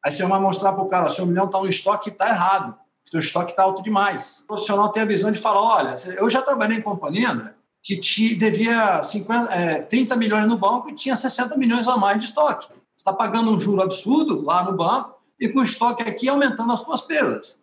[0.02, 2.74] Aí você vai mostrar para o cara, seu milhão está no estoque e está errado,
[3.10, 4.40] seu estoque está alto demais.
[4.44, 7.96] O profissional tem a visão de falar, olha, eu já trabalhei em companhia, André, que
[7.98, 12.26] te devia 50, é, 30 milhões no banco e tinha 60 milhões a mais de
[12.26, 12.68] estoque.
[12.68, 16.72] Você está pagando um juro absurdo lá no banco e com o estoque aqui aumentando
[16.72, 17.58] as suas perdas.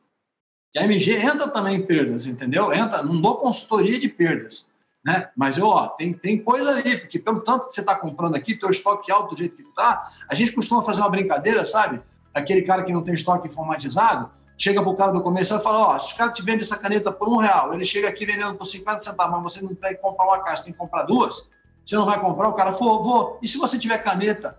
[0.73, 2.73] E a MG entra também em perdas, entendeu?
[2.73, 4.67] Entra, não dou consultoria de perdas.
[5.05, 5.29] Né?
[5.35, 8.69] Mas ó, tem, tem coisa ali, porque pelo tanto que você está comprando aqui, teu
[8.69, 12.01] estoque alto do jeito que está, a gente costuma fazer uma brincadeira, sabe?
[12.33, 15.89] Aquele cara que não tem estoque informatizado, chega para o cara do comercial e fala:
[15.89, 18.55] Ó, se os caras te vendem essa caneta por um real, ele chega aqui vendendo
[18.55, 21.49] por 50 centavos, mas você não tem que comprar uma caixa, tem que comprar duas,
[21.85, 22.49] você não vai comprar?
[22.49, 23.39] O cara falou: Vou.
[23.41, 24.57] E se você tiver caneta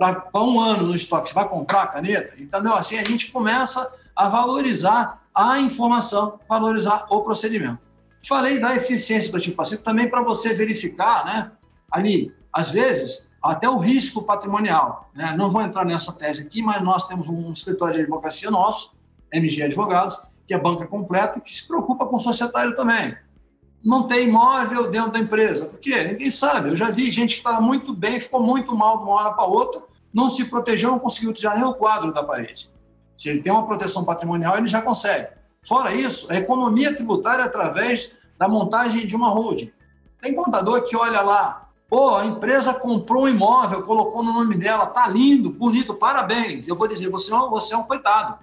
[0.00, 2.34] para um ano no estoque, você vai comprar a caneta?
[2.40, 2.74] Entendeu?
[2.74, 7.80] Assim a gente começa a valorizar a informação, valorizar o procedimento.
[8.26, 11.52] Falei da eficiência do tipo passivo também para você verificar, né?
[11.90, 15.10] Ali, às vezes, até o risco patrimonial.
[15.14, 15.34] Né?
[15.36, 18.94] Não vou entrar nessa tese aqui, mas nós temos um escritório de advocacia nosso,
[19.32, 23.16] MG Advogados, que é banca completa que se preocupa com o societário também.
[23.84, 25.66] Não tem imóvel dentro da empresa.
[25.66, 26.04] Por quê?
[26.04, 26.70] Ninguém sabe.
[26.70, 29.44] Eu já vi gente que estava muito bem, ficou muito mal de uma hora para
[29.44, 32.70] outra, não se protegeu, não conseguiu tirar nem o quadro da parede.
[33.16, 35.28] Se ele tem uma proteção patrimonial, ele já consegue.
[35.62, 39.70] Fora isso, a economia tributária é através da montagem de uma holding.
[40.20, 44.86] Tem contador que olha lá, pô, a empresa comprou um imóvel, colocou no nome dela,
[44.86, 46.66] tá lindo, bonito, parabéns.
[46.66, 48.38] Eu vou dizer, você, não, você é um coitado.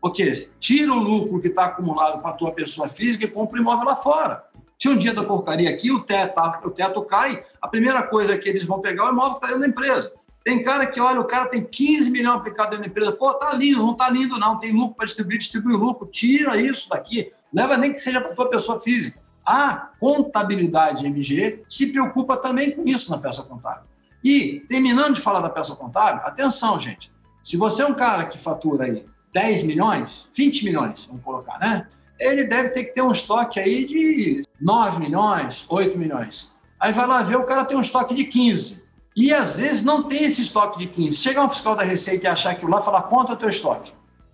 [0.00, 3.62] Porque tira o lucro que está acumulado para a tua pessoa física e compra o
[3.62, 4.44] imóvel lá fora.
[4.78, 8.48] Se um dia da porcaria aqui, o teto, o teto cai, a primeira coisa que
[8.48, 10.12] eles vão pegar é o imóvel que está dentro da empresa.
[10.44, 13.12] Tem cara que olha, o cara tem 15 milhões aplicado dentro da empresa.
[13.12, 14.58] Pô, tá lindo, não tá lindo, não.
[14.58, 16.06] Tem lucro para distribuir, distribui lucro.
[16.06, 17.32] Tira isso daqui.
[17.52, 19.20] Leva nem que seja para tua pessoa física.
[19.46, 23.84] A contabilidade MG se preocupa também com isso na peça contábil.
[24.24, 27.12] E, terminando de falar da peça contábil, atenção, gente.
[27.42, 31.88] Se você é um cara que fatura aí 10 milhões, 20 milhões, vamos colocar, né?
[32.20, 36.52] Ele deve ter que ter um estoque aí de 9 milhões, 8 milhões.
[36.78, 38.81] Aí vai lá ver, o cara tem um estoque de 15.
[39.16, 41.16] E às vezes não tem esse estoque de 15.
[41.16, 43.92] Chega um fiscal da Receita e achar aquilo lá, falar, conta o teu estoque.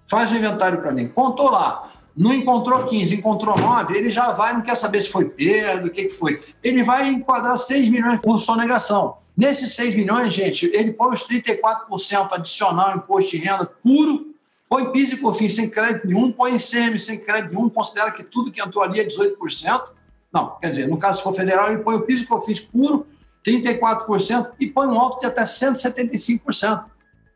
[0.09, 1.09] Faz o inventário para mim.
[1.09, 1.93] Contou lá.
[2.17, 5.91] Não encontrou 15, encontrou 9, ele já vai, não quer saber se foi perda, o
[5.91, 6.41] que, que foi.
[6.65, 9.19] Ele vai enquadrar 6 milhões por sonegação.
[9.37, 14.29] Nesses 6 milhões, gente, ele põe os 34% adicional imposto de renda puro
[14.69, 18.53] Põe PIS e COFINS sem crédito nenhum, põe ICM sem crédito nenhum, considera que tudo
[18.53, 19.83] que entrou ali é 18%.
[20.31, 23.07] Não, quer dizer, no caso se for federal, ele põe o PIS e COFINS puro,
[23.45, 26.85] 34%, e põe um alto de até 175%.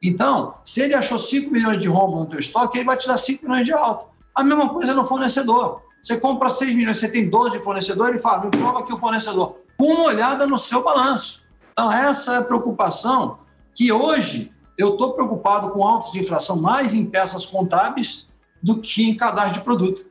[0.03, 3.17] Então, se ele achou 5 milhões de rombo no teu estoque, ele vai te dar
[3.17, 4.07] 5 milhões de alto.
[4.35, 5.83] A mesma coisa no fornecedor.
[6.03, 8.99] Você compra 6 milhões, você tem 12 de fornecedor, ele fala, me prova aqui o
[8.99, 9.59] fornecedor.
[9.79, 11.43] Com uma olhada no seu balanço.
[11.71, 13.39] Então, essa é a preocupação
[13.75, 18.29] que hoje eu estou preocupado com autos de infração mais em peças contábeis
[18.61, 20.05] do que em cadastro de produto.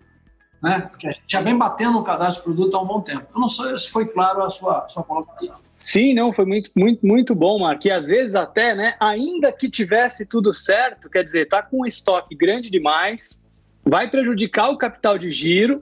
[0.61, 0.81] Né?
[0.81, 3.27] Porque a gente já vem batendo no cadastro de produto há um bom tempo.
[3.33, 5.57] Eu não sei se foi claro a sua, sua colocação.
[5.81, 7.83] Sim, não, foi muito, muito, muito bom, Mark.
[7.85, 11.85] E às vezes até, né, ainda que tivesse tudo certo, quer dizer, tá com um
[11.87, 13.43] estoque grande demais,
[13.83, 15.81] vai prejudicar o capital de giro.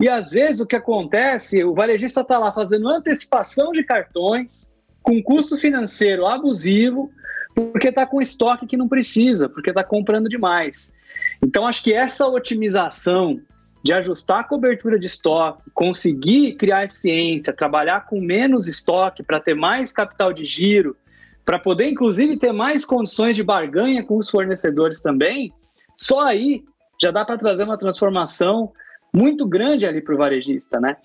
[0.00, 4.68] E às vezes o que acontece, o varejista está lá fazendo antecipação de cartões
[5.00, 7.12] com custo financeiro abusivo,
[7.54, 10.92] porque está com estoque que não precisa, porque está comprando demais.
[11.40, 13.40] Então, acho que essa otimização
[13.82, 19.54] de ajustar a cobertura de estoque, conseguir criar eficiência, trabalhar com menos estoque para ter
[19.54, 20.96] mais capital de giro,
[21.44, 25.52] para poder, inclusive, ter mais condições de barganha com os fornecedores também,
[25.96, 26.62] só aí
[27.00, 28.72] já dá para trazer uma transformação
[29.12, 30.96] muito grande ali para o varejista, né?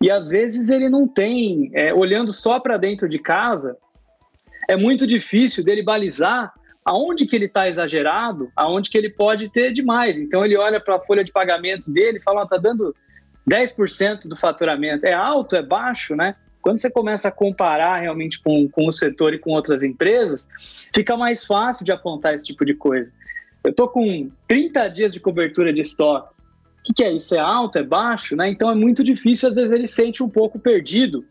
[0.00, 3.76] E às vezes ele não tem, é, olhando só para dentro de casa,
[4.68, 6.52] é muito difícil dele balizar
[6.84, 10.18] aonde que ele está exagerado, aonde que ele pode ter demais.
[10.18, 12.94] Então ele olha para a folha de pagamentos dele e fala, está dando
[13.48, 15.06] 10% do faturamento.
[15.06, 16.36] É alto, é baixo, né?
[16.60, 20.48] Quando você começa a comparar realmente com, com o setor e com outras empresas,
[20.94, 23.12] fica mais fácil de apontar esse tipo de coisa.
[23.62, 26.34] Eu estou com 30 dias de cobertura de estoque.
[26.80, 27.34] O que, que é isso?
[27.34, 27.78] É alto?
[27.78, 28.36] É baixo?
[28.36, 28.48] Né?
[28.50, 31.24] Então é muito difícil, às vezes ele sente um pouco perdido.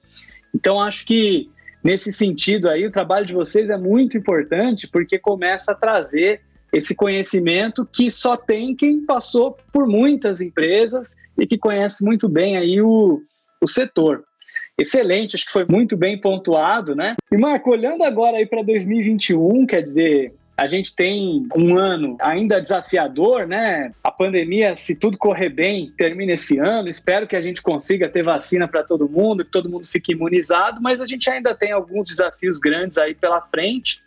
[0.54, 1.50] Então, acho que
[1.84, 6.42] nesse sentido aí, o trabalho de vocês é muito importante porque começa a trazer
[6.72, 12.58] esse conhecimento que só tem quem passou por muitas empresas e que conhece muito bem
[12.58, 13.22] aí o,
[13.62, 14.24] o setor.
[14.80, 17.16] Excelente, acho que foi muito bem pontuado, né?
[17.32, 22.62] E Marco, olhando agora aí para 2021, quer dizer, a gente tem um ano ainda
[22.62, 23.92] desafiador, né?
[24.04, 26.88] A pandemia, se tudo correr bem, termina esse ano.
[26.88, 30.80] Espero que a gente consiga ter vacina para todo mundo, que todo mundo fique imunizado,
[30.80, 34.02] mas a gente ainda tem alguns desafios grandes aí pela frente.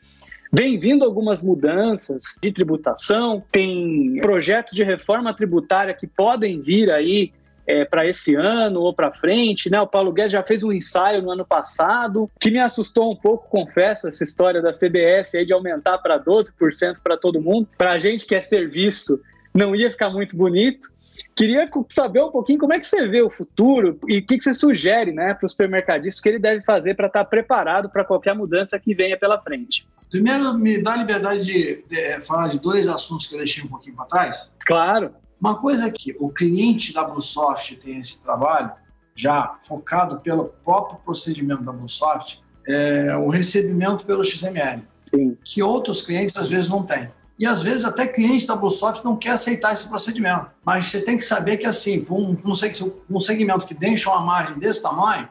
[0.53, 7.33] Vem vindo algumas mudanças de tributação, tem projetos de reforma tributária que podem vir aí
[7.66, 9.81] é, para esse ano ou para frente, né?
[9.81, 13.48] O Paulo Guedes já fez um ensaio no ano passado, que me assustou um pouco,
[13.48, 17.68] confesso, essa história da CBS aí de aumentar para 12% para todo mundo.
[17.76, 19.20] Para a gente que é serviço,
[19.52, 20.94] não ia ficar muito bonito.
[21.35, 24.44] Queria saber um pouquinho como é que você vê o futuro e o que, que
[24.44, 28.05] você sugere né, para os supermercadistas que ele deve fazer para estar tá preparado para
[28.05, 29.87] qualquer mudança que venha pela frente.
[30.11, 33.68] Primeiro, me dá a liberdade de, de, falar de dois assuntos que eu deixei um
[33.68, 34.52] pouquinho para trás.
[34.66, 35.12] Claro.
[35.40, 38.72] Uma coisa é que o cliente da Bluesoft tem esse trabalho,
[39.14, 45.37] já focado pelo próprio procedimento da Bluesoft, é o recebimento pelo XML, Sim.
[45.44, 47.11] que outros clientes às vezes não têm.
[47.38, 50.51] E às vezes até cliente da Bluesoft não quer aceitar esse procedimento.
[50.64, 52.37] Mas você tem que saber que assim, um,
[53.11, 55.29] um segmento que deixa uma margem desse tamanho,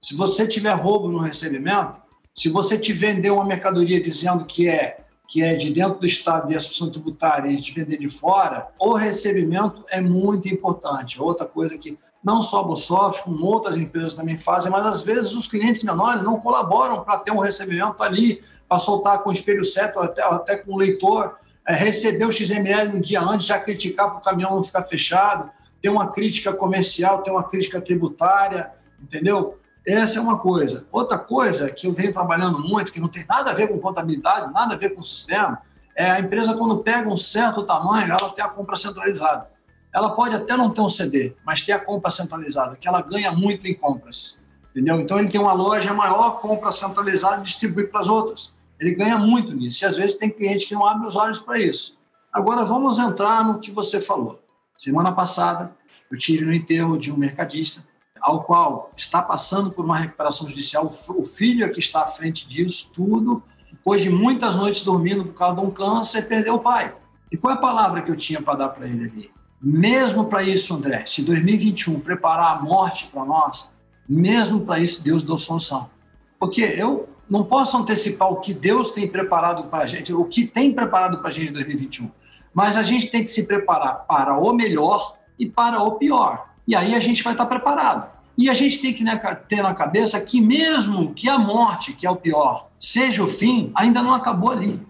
[0.00, 2.02] se você tiver roubo no recebimento,
[2.34, 6.48] se você te vender uma mercadoria dizendo que é que é de dentro do Estado
[6.48, 11.20] de associação tributária e de vender de fora, o recebimento é muito importante.
[11.20, 15.34] Outra coisa que não só a Busoft, como outras empresas também fazem, mas às vezes
[15.34, 19.64] os clientes menores não colaboram para ter um recebimento ali, para soltar com o espelho
[19.64, 24.08] certo, até, até com o leitor, é, receber o XML no dia antes, já criticar
[24.10, 25.50] para o caminhão não ficar fechado,
[25.82, 28.70] ter uma crítica comercial, ter uma crítica tributária,
[29.02, 29.58] entendeu?
[29.86, 30.86] Essa é uma coisa.
[30.90, 34.52] Outra coisa que eu venho trabalhando muito, que não tem nada a ver com contabilidade,
[34.52, 35.60] nada a ver com sistema,
[35.94, 39.48] é a empresa, quando pega um certo tamanho, ela tem a compra centralizada.
[39.94, 43.30] Ela pode até não ter um CD, mas ter a compra centralizada, que ela ganha
[43.30, 44.42] muito em compras.
[44.70, 45.00] Entendeu?
[45.00, 48.56] Então, ele tem uma loja maior, compra centralizada e distribui para as outras.
[48.80, 49.84] Ele ganha muito nisso.
[49.84, 51.96] E às vezes tem cliente que não abre os olhos para isso.
[52.32, 54.42] Agora, vamos entrar no que você falou.
[54.76, 55.76] Semana passada,
[56.10, 57.84] eu tive no enterro de um mercadista
[58.24, 62.48] ao qual está passando por uma recuperação judicial, o filho é que está à frente
[62.48, 66.96] disso tudo, depois de muitas noites dormindo por causa de um câncer, perdeu o pai.
[67.30, 69.30] E qual é a palavra que eu tinha para dar para ele ali?
[69.60, 73.68] Mesmo para isso, André, se 2021 preparar a morte para nós,
[74.08, 75.90] mesmo para isso Deus deu solução.
[76.38, 80.46] Porque eu não posso antecipar o que Deus tem preparado para a gente, o que
[80.46, 82.10] tem preparado para a gente em 2021.
[82.54, 86.54] Mas a gente tem que se preparar para o melhor e para o pior.
[86.66, 88.13] E aí a gente vai estar preparado.
[88.36, 89.16] E a gente tem que né,
[89.48, 93.70] ter na cabeça que, mesmo que a morte, que é o pior, seja o fim,
[93.74, 94.80] ainda não acabou ali.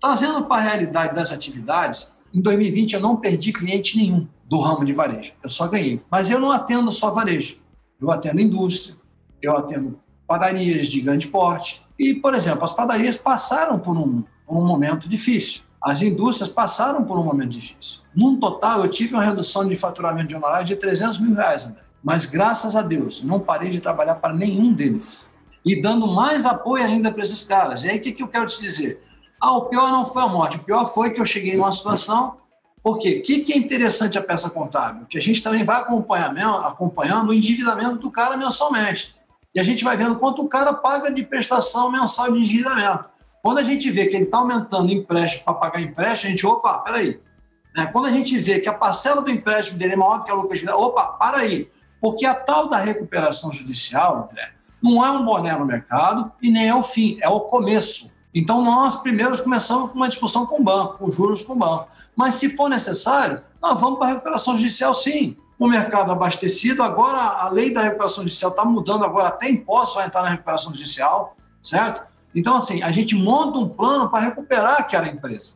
[0.00, 4.84] Trazendo para a realidade das atividades, em 2020 eu não perdi cliente nenhum do ramo
[4.84, 6.00] de varejo, eu só ganhei.
[6.10, 7.58] Mas eu não atendo só varejo,
[8.00, 8.96] eu atendo indústria,
[9.42, 11.82] eu atendo padarias de grande porte.
[11.98, 15.62] E, por exemplo, as padarias passaram por um, por um momento difícil.
[15.82, 18.00] As indústrias passaram por um momento difícil.
[18.14, 21.82] Num total, eu tive uma redução de faturamento de honorários de 300 mil reais, André.
[22.02, 25.28] Mas graças a Deus, não parei de trabalhar para nenhum deles.
[25.64, 27.84] E dando mais apoio ainda para esses caras.
[27.84, 29.02] E aí o que, que eu quero te dizer?
[29.40, 32.38] Ah, o pior não foi a morte, o pior foi que eu cheguei numa situação.
[32.82, 33.20] Por quê?
[33.20, 35.06] O que, que é interessante a peça contábil?
[35.06, 39.14] Que a gente também vai acompanhando o endividamento do cara mensalmente.
[39.54, 43.04] E a gente vai vendo quanto o cara paga de prestação mensal de endividamento.
[43.42, 46.78] Quando a gente vê que ele está aumentando empréstimo para pagar empréstimo, a gente, opa,
[46.78, 47.20] peraí.
[47.76, 47.86] Né?
[47.86, 50.34] Quando a gente vê que a parcela do empréstimo dele é maior do que a
[50.34, 51.70] lucro opa, para aí.
[52.00, 56.68] Porque a tal da recuperação judicial, André, não é um boné no mercado e nem
[56.68, 58.10] é o fim, é o começo.
[58.34, 61.88] Então, nós primeiros começamos com uma discussão com o banco, com juros com o banco.
[62.14, 65.36] Mas, se for necessário, nós vamos para a recuperação judicial, sim.
[65.58, 70.06] O mercado abastecido, agora a lei da recuperação judicial está mudando, agora até imposto vai
[70.06, 72.02] entrar na recuperação judicial, certo?
[72.34, 75.54] Então, assim, a gente monta um plano para recuperar aquela empresa.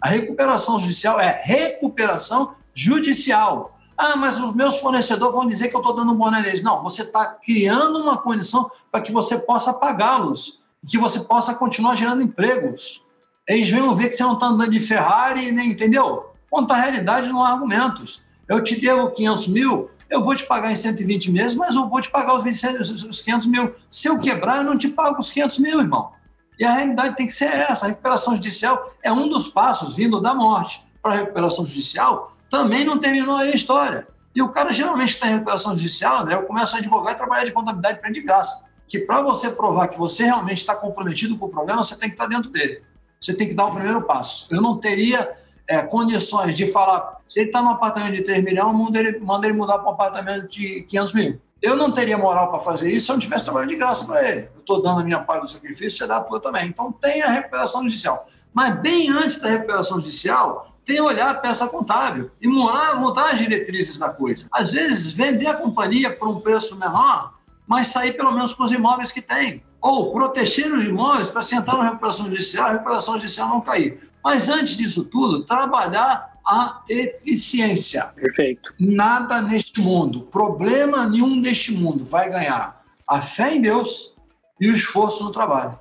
[0.00, 3.78] A recuperação judicial é recuperação judicial.
[3.96, 6.62] Ah, mas os meus fornecedores vão dizer que eu estou dando um boné neles.
[6.62, 11.94] Não, você está criando uma condição para que você possa pagá-los, que você possa continuar
[11.94, 13.04] gerando empregos.
[13.46, 16.32] Eles vêm ver que você não está andando de Ferrari, nem entendeu?
[16.50, 18.22] Conta a realidade, não há argumentos.
[18.48, 22.00] Eu te devo 500 mil, eu vou te pagar em 120 meses, mas eu vou
[22.00, 22.66] te pagar os, 20,
[23.08, 23.74] os 500 mil.
[23.90, 26.12] Se eu quebrar, eu não te pago os 500 mil, irmão.
[26.58, 27.86] E a realidade tem que ser essa.
[27.86, 32.84] A recuperação judicial é um dos passos vindo da morte para a recuperação judicial também
[32.84, 34.06] não terminou aí a história.
[34.34, 37.44] E o cara geralmente está em recuperação judicial, André, eu começo a advogar e trabalhar
[37.44, 38.70] de contabilidade para de graça.
[38.86, 42.14] que para você provar que você realmente está comprometido com o problema, você tem que
[42.14, 42.82] estar tá dentro dele.
[43.18, 44.46] Você tem que dar o primeiro passo.
[44.50, 45.34] Eu não teria
[45.66, 49.46] é, condições de falar, se ele está num apartamento de 3 milhões, manda ele, manda
[49.46, 51.40] ele mudar para um apartamento de 500 mil.
[51.62, 54.28] Eu não teria moral para fazer isso se eu não tivesse trabalho de graça para
[54.28, 54.50] ele.
[54.54, 56.66] Eu estou dando a minha parte do sacrifício, você dá a tua também.
[56.66, 58.28] Então tem a recuperação judicial.
[58.52, 63.30] Mas bem antes da recuperação judicial, tem que olhar a peça contábil e mudar, mudar
[63.32, 64.48] as diretrizes da coisa.
[64.50, 67.34] Às vezes, vender a companhia por um preço menor,
[67.66, 69.62] mas sair pelo menos com os imóveis que tem.
[69.80, 74.10] Ou proteger os imóveis para se entrar na recuperação judicial, a recuperação judicial não cair.
[74.24, 78.06] Mas antes disso tudo, trabalhar a eficiência.
[78.14, 78.74] Perfeito.
[78.78, 84.14] Nada neste mundo, problema nenhum neste mundo vai ganhar a fé em Deus
[84.60, 85.78] e o esforço no trabalho.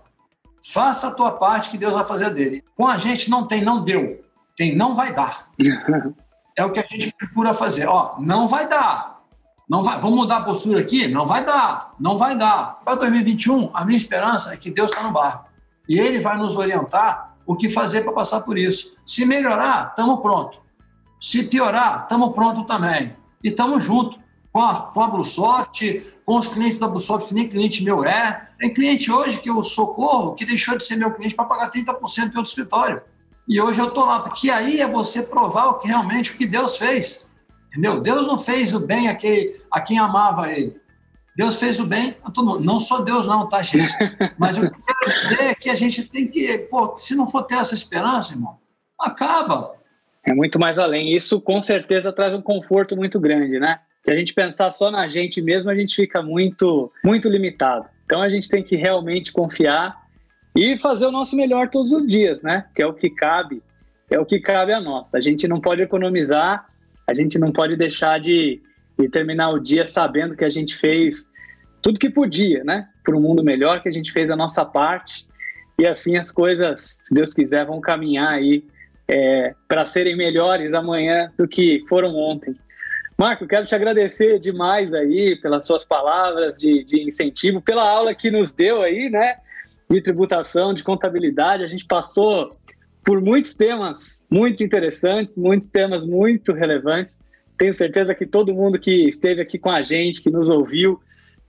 [0.63, 2.63] Faça a tua parte que Deus vai fazer dele.
[2.75, 4.23] Com a gente não tem não deu,
[4.55, 5.49] tem não vai dar.
[6.57, 7.87] é o que a gente procura fazer.
[7.87, 9.21] Ó, não vai dar.
[9.71, 11.07] Não vai, vamos mudar a postura aqui?
[11.07, 12.81] Não vai dar, não vai dar.
[12.83, 15.45] Para 2021, a minha esperança é que Deus está no barco.
[15.87, 18.93] E Ele vai nos orientar o que fazer para passar por isso.
[19.05, 20.59] Se melhorar, estamos pronto.
[21.21, 23.15] Se piorar, estamos pronto também.
[23.41, 24.19] E estamos juntos
[24.51, 28.49] com a, com a Bluesoft, com os clientes da Bluesoft, que nem cliente meu é.
[28.59, 31.77] Tem cliente hoje que eu socorro que deixou de ser meu cliente para pagar 30%
[31.77, 33.01] em outro escritório.
[33.47, 36.45] E hoje eu estou lá, porque aí é você provar o que realmente o que
[36.45, 37.25] Deus fez.
[37.69, 38.01] Entendeu?
[38.01, 40.79] Deus não fez o bem a quem, a quem amava ele.
[41.35, 42.59] Deus fez o bem a todo mundo.
[42.59, 43.91] Não sou Deus, não, tá, gente?
[44.37, 47.27] Mas o que eu quero dizer é que a gente tem que, pô, se não
[47.27, 48.57] for ter essa esperança, irmão,
[48.99, 49.73] acaba.
[50.25, 51.15] É muito mais além.
[51.15, 53.79] Isso com certeza traz um conforto muito grande, né?
[54.03, 57.85] Se a gente pensar só na gente mesmo, a gente fica muito, muito limitado.
[58.05, 60.00] Então a gente tem que realmente confiar
[60.55, 62.65] e fazer o nosso melhor todos os dias, né?
[62.75, 63.61] Que é o que cabe,
[64.09, 65.13] é o que cabe a nós.
[65.13, 66.67] A gente não pode economizar,
[67.07, 68.61] a gente não pode deixar de,
[68.99, 71.29] de terminar o dia sabendo que a gente fez
[71.81, 72.87] tudo que podia, né?
[73.03, 75.25] Para um mundo melhor, que a gente fez a nossa parte
[75.79, 78.63] e assim as coisas, se Deus quiser, vão caminhar aí
[79.07, 82.55] é, para serem melhores amanhã do que foram ontem.
[83.17, 88.31] Marco, quero te agradecer demais aí pelas suas palavras de, de incentivo, pela aula que
[88.31, 89.37] nos deu aí, né?
[89.91, 91.63] De tributação, de contabilidade.
[91.63, 92.55] A gente passou
[93.03, 97.19] por muitos temas muito interessantes, muitos temas muito relevantes.
[97.57, 101.01] Tenho certeza que todo mundo que esteve aqui com a gente, que nos ouviu,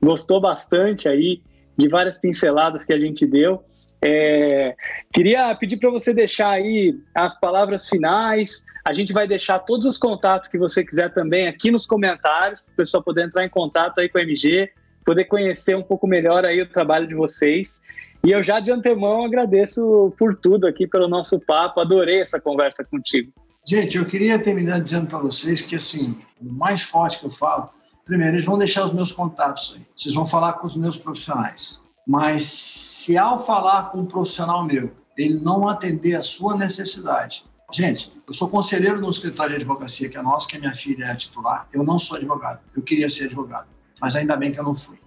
[0.02, 1.40] gostou bastante aí
[1.76, 3.62] de várias pinceladas que a gente deu.
[4.04, 4.74] É,
[5.12, 8.64] queria pedir para você deixar aí as palavras finais.
[8.84, 12.72] A gente vai deixar todos os contatos que você quiser também aqui nos comentários, para
[12.72, 14.68] o pessoal poder entrar em contato aí com a MG,
[15.04, 17.80] poder conhecer um pouco melhor aí o trabalho de vocês.
[18.24, 21.80] E eu já de antemão agradeço por tudo aqui, pelo nosso papo.
[21.80, 23.32] Adorei essa conversa contigo.
[23.66, 27.70] Gente, eu queria terminar dizendo para vocês que, assim, o mais forte que eu falo,
[28.04, 29.86] primeiro, eles vão deixar os meus contatos aí.
[29.96, 31.82] Vocês vão falar com os meus profissionais.
[32.06, 37.44] Mas se ao falar com um profissional meu, ele não atender a sua necessidade.
[37.72, 41.06] Gente, eu sou conselheiro no escritório de advocacia que é nosso, que a minha filha
[41.06, 41.66] é titular.
[41.72, 42.60] Eu não sou advogado.
[42.76, 43.66] Eu queria ser advogado,
[44.00, 44.98] mas ainda bem que eu não fui.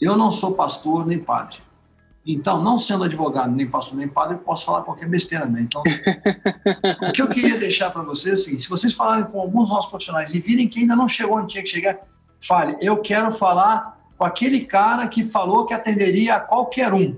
[0.00, 1.58] Eu não sou pastor nem padre.
[2.26, 5.60] Então, não sendo advogado, nem pastor, nem padre, eu posso falar qualquer besteira, né?
[5.60, 5.82] Então,
[7.08, 9.68] o que eu queria deixar para vocês é o seguinte: se vocês falarem com alguns
[9.68, 11.98] nossos profissionais e virem que ainda não chegou onde tinha que chegar,
[12.40, 17.14] fale, eu quero falar com aquele cara que falou que atenderia a qualquer um.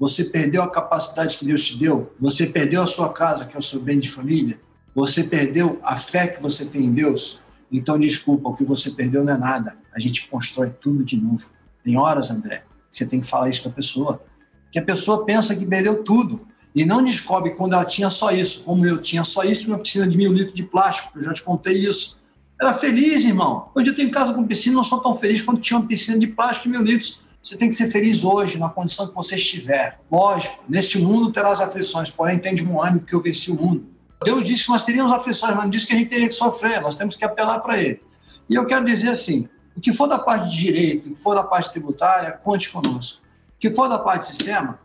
[0.00, 3.58] você perdeu a capacidade que Deus te deu, você perdeu a sua casa, que é
[3.58, 4.58] o seu bem de família,
[4.92, 7.40] você perdeu a fé que você tem em Deus,
[7.78, 9.76] então, desculpa, o que você perdeu não é nada.
[9.94, 11.50] A gente constrói tudo de novo.
[11.82, 14.22] Tem horas, André, que você tem que falar isso para a pessoa.
[14.70, 18.64] Que a pessoa pensa que perdeu tudo e não descobre quando ela tinha só isso,
[18.64, 21.42] como eu tinha só isso uma piscina de mil litros de plástico, eu já te
[21.42, 22.18] contei isso.
[22.60, 23.70] Era feliz, irmão.
[23.74, 26.26] Hoje eu tenho casa com piscina, não sou tão feliz quando tinha uma piscina de
[26.26, 27.20] plástico de mil litros.
[27.42, 29.98] Você tem que ser feliz hoje, na condição que você estiver.
[30.10, 33.84] Lógico, neste mundo terás aflições, porém tem um ânimo que eu venci o mundo.
[34.22, 36.80] Deus disse que nós teríamos aflições, mas não disse que a gente teria que sofrer,
[36.80, 38.00] nós temos que apelar para Ele.
[38.48, 41.34] E eu quero dizer assim: o que for da parte de direito, o que for
[41.34, 43.22] da parte tributária, conte conosco.
[43.54, 44.78] O que for da parte de sistema,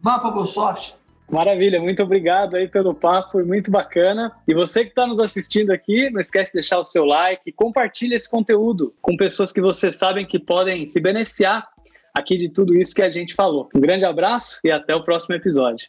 [0.00, 0.94] vá para o Microsoft,
[1.30, 4.30] Maravilha, muito obrigado aí pelo papo, foi muito bacana.
[4.46, 8.14] E você que está nos assistindo aqui, não esquece de deixar o seu like, compartilhe
[8.14, 11.66] esse conteúdo com pessoas que você sabem que podem se beneficiar
[12.14, 13.68] aqui de tudo isso que a gente falou.
[13.74, 15.86] Um grande abraço e até o próximo episódio.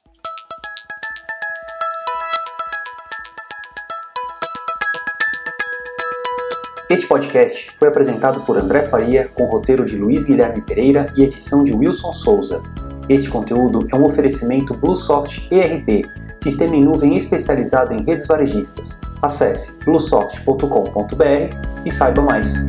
[6.88, 11.63] Este podcast foi apresentado por André Faria, com roteiro de Luiz Guilherme Pereira e edição
[11.63, 12.61] de Wilson Souza.
[13.09, 16.05] Este conteúdo é um oferecimento Bluesoft ERP,
[16.38, 19.01] sistema em nuvem especializado em redes varejistas.
[19.19, 22.63] Acesse bluesoft.com.br e saiba mais.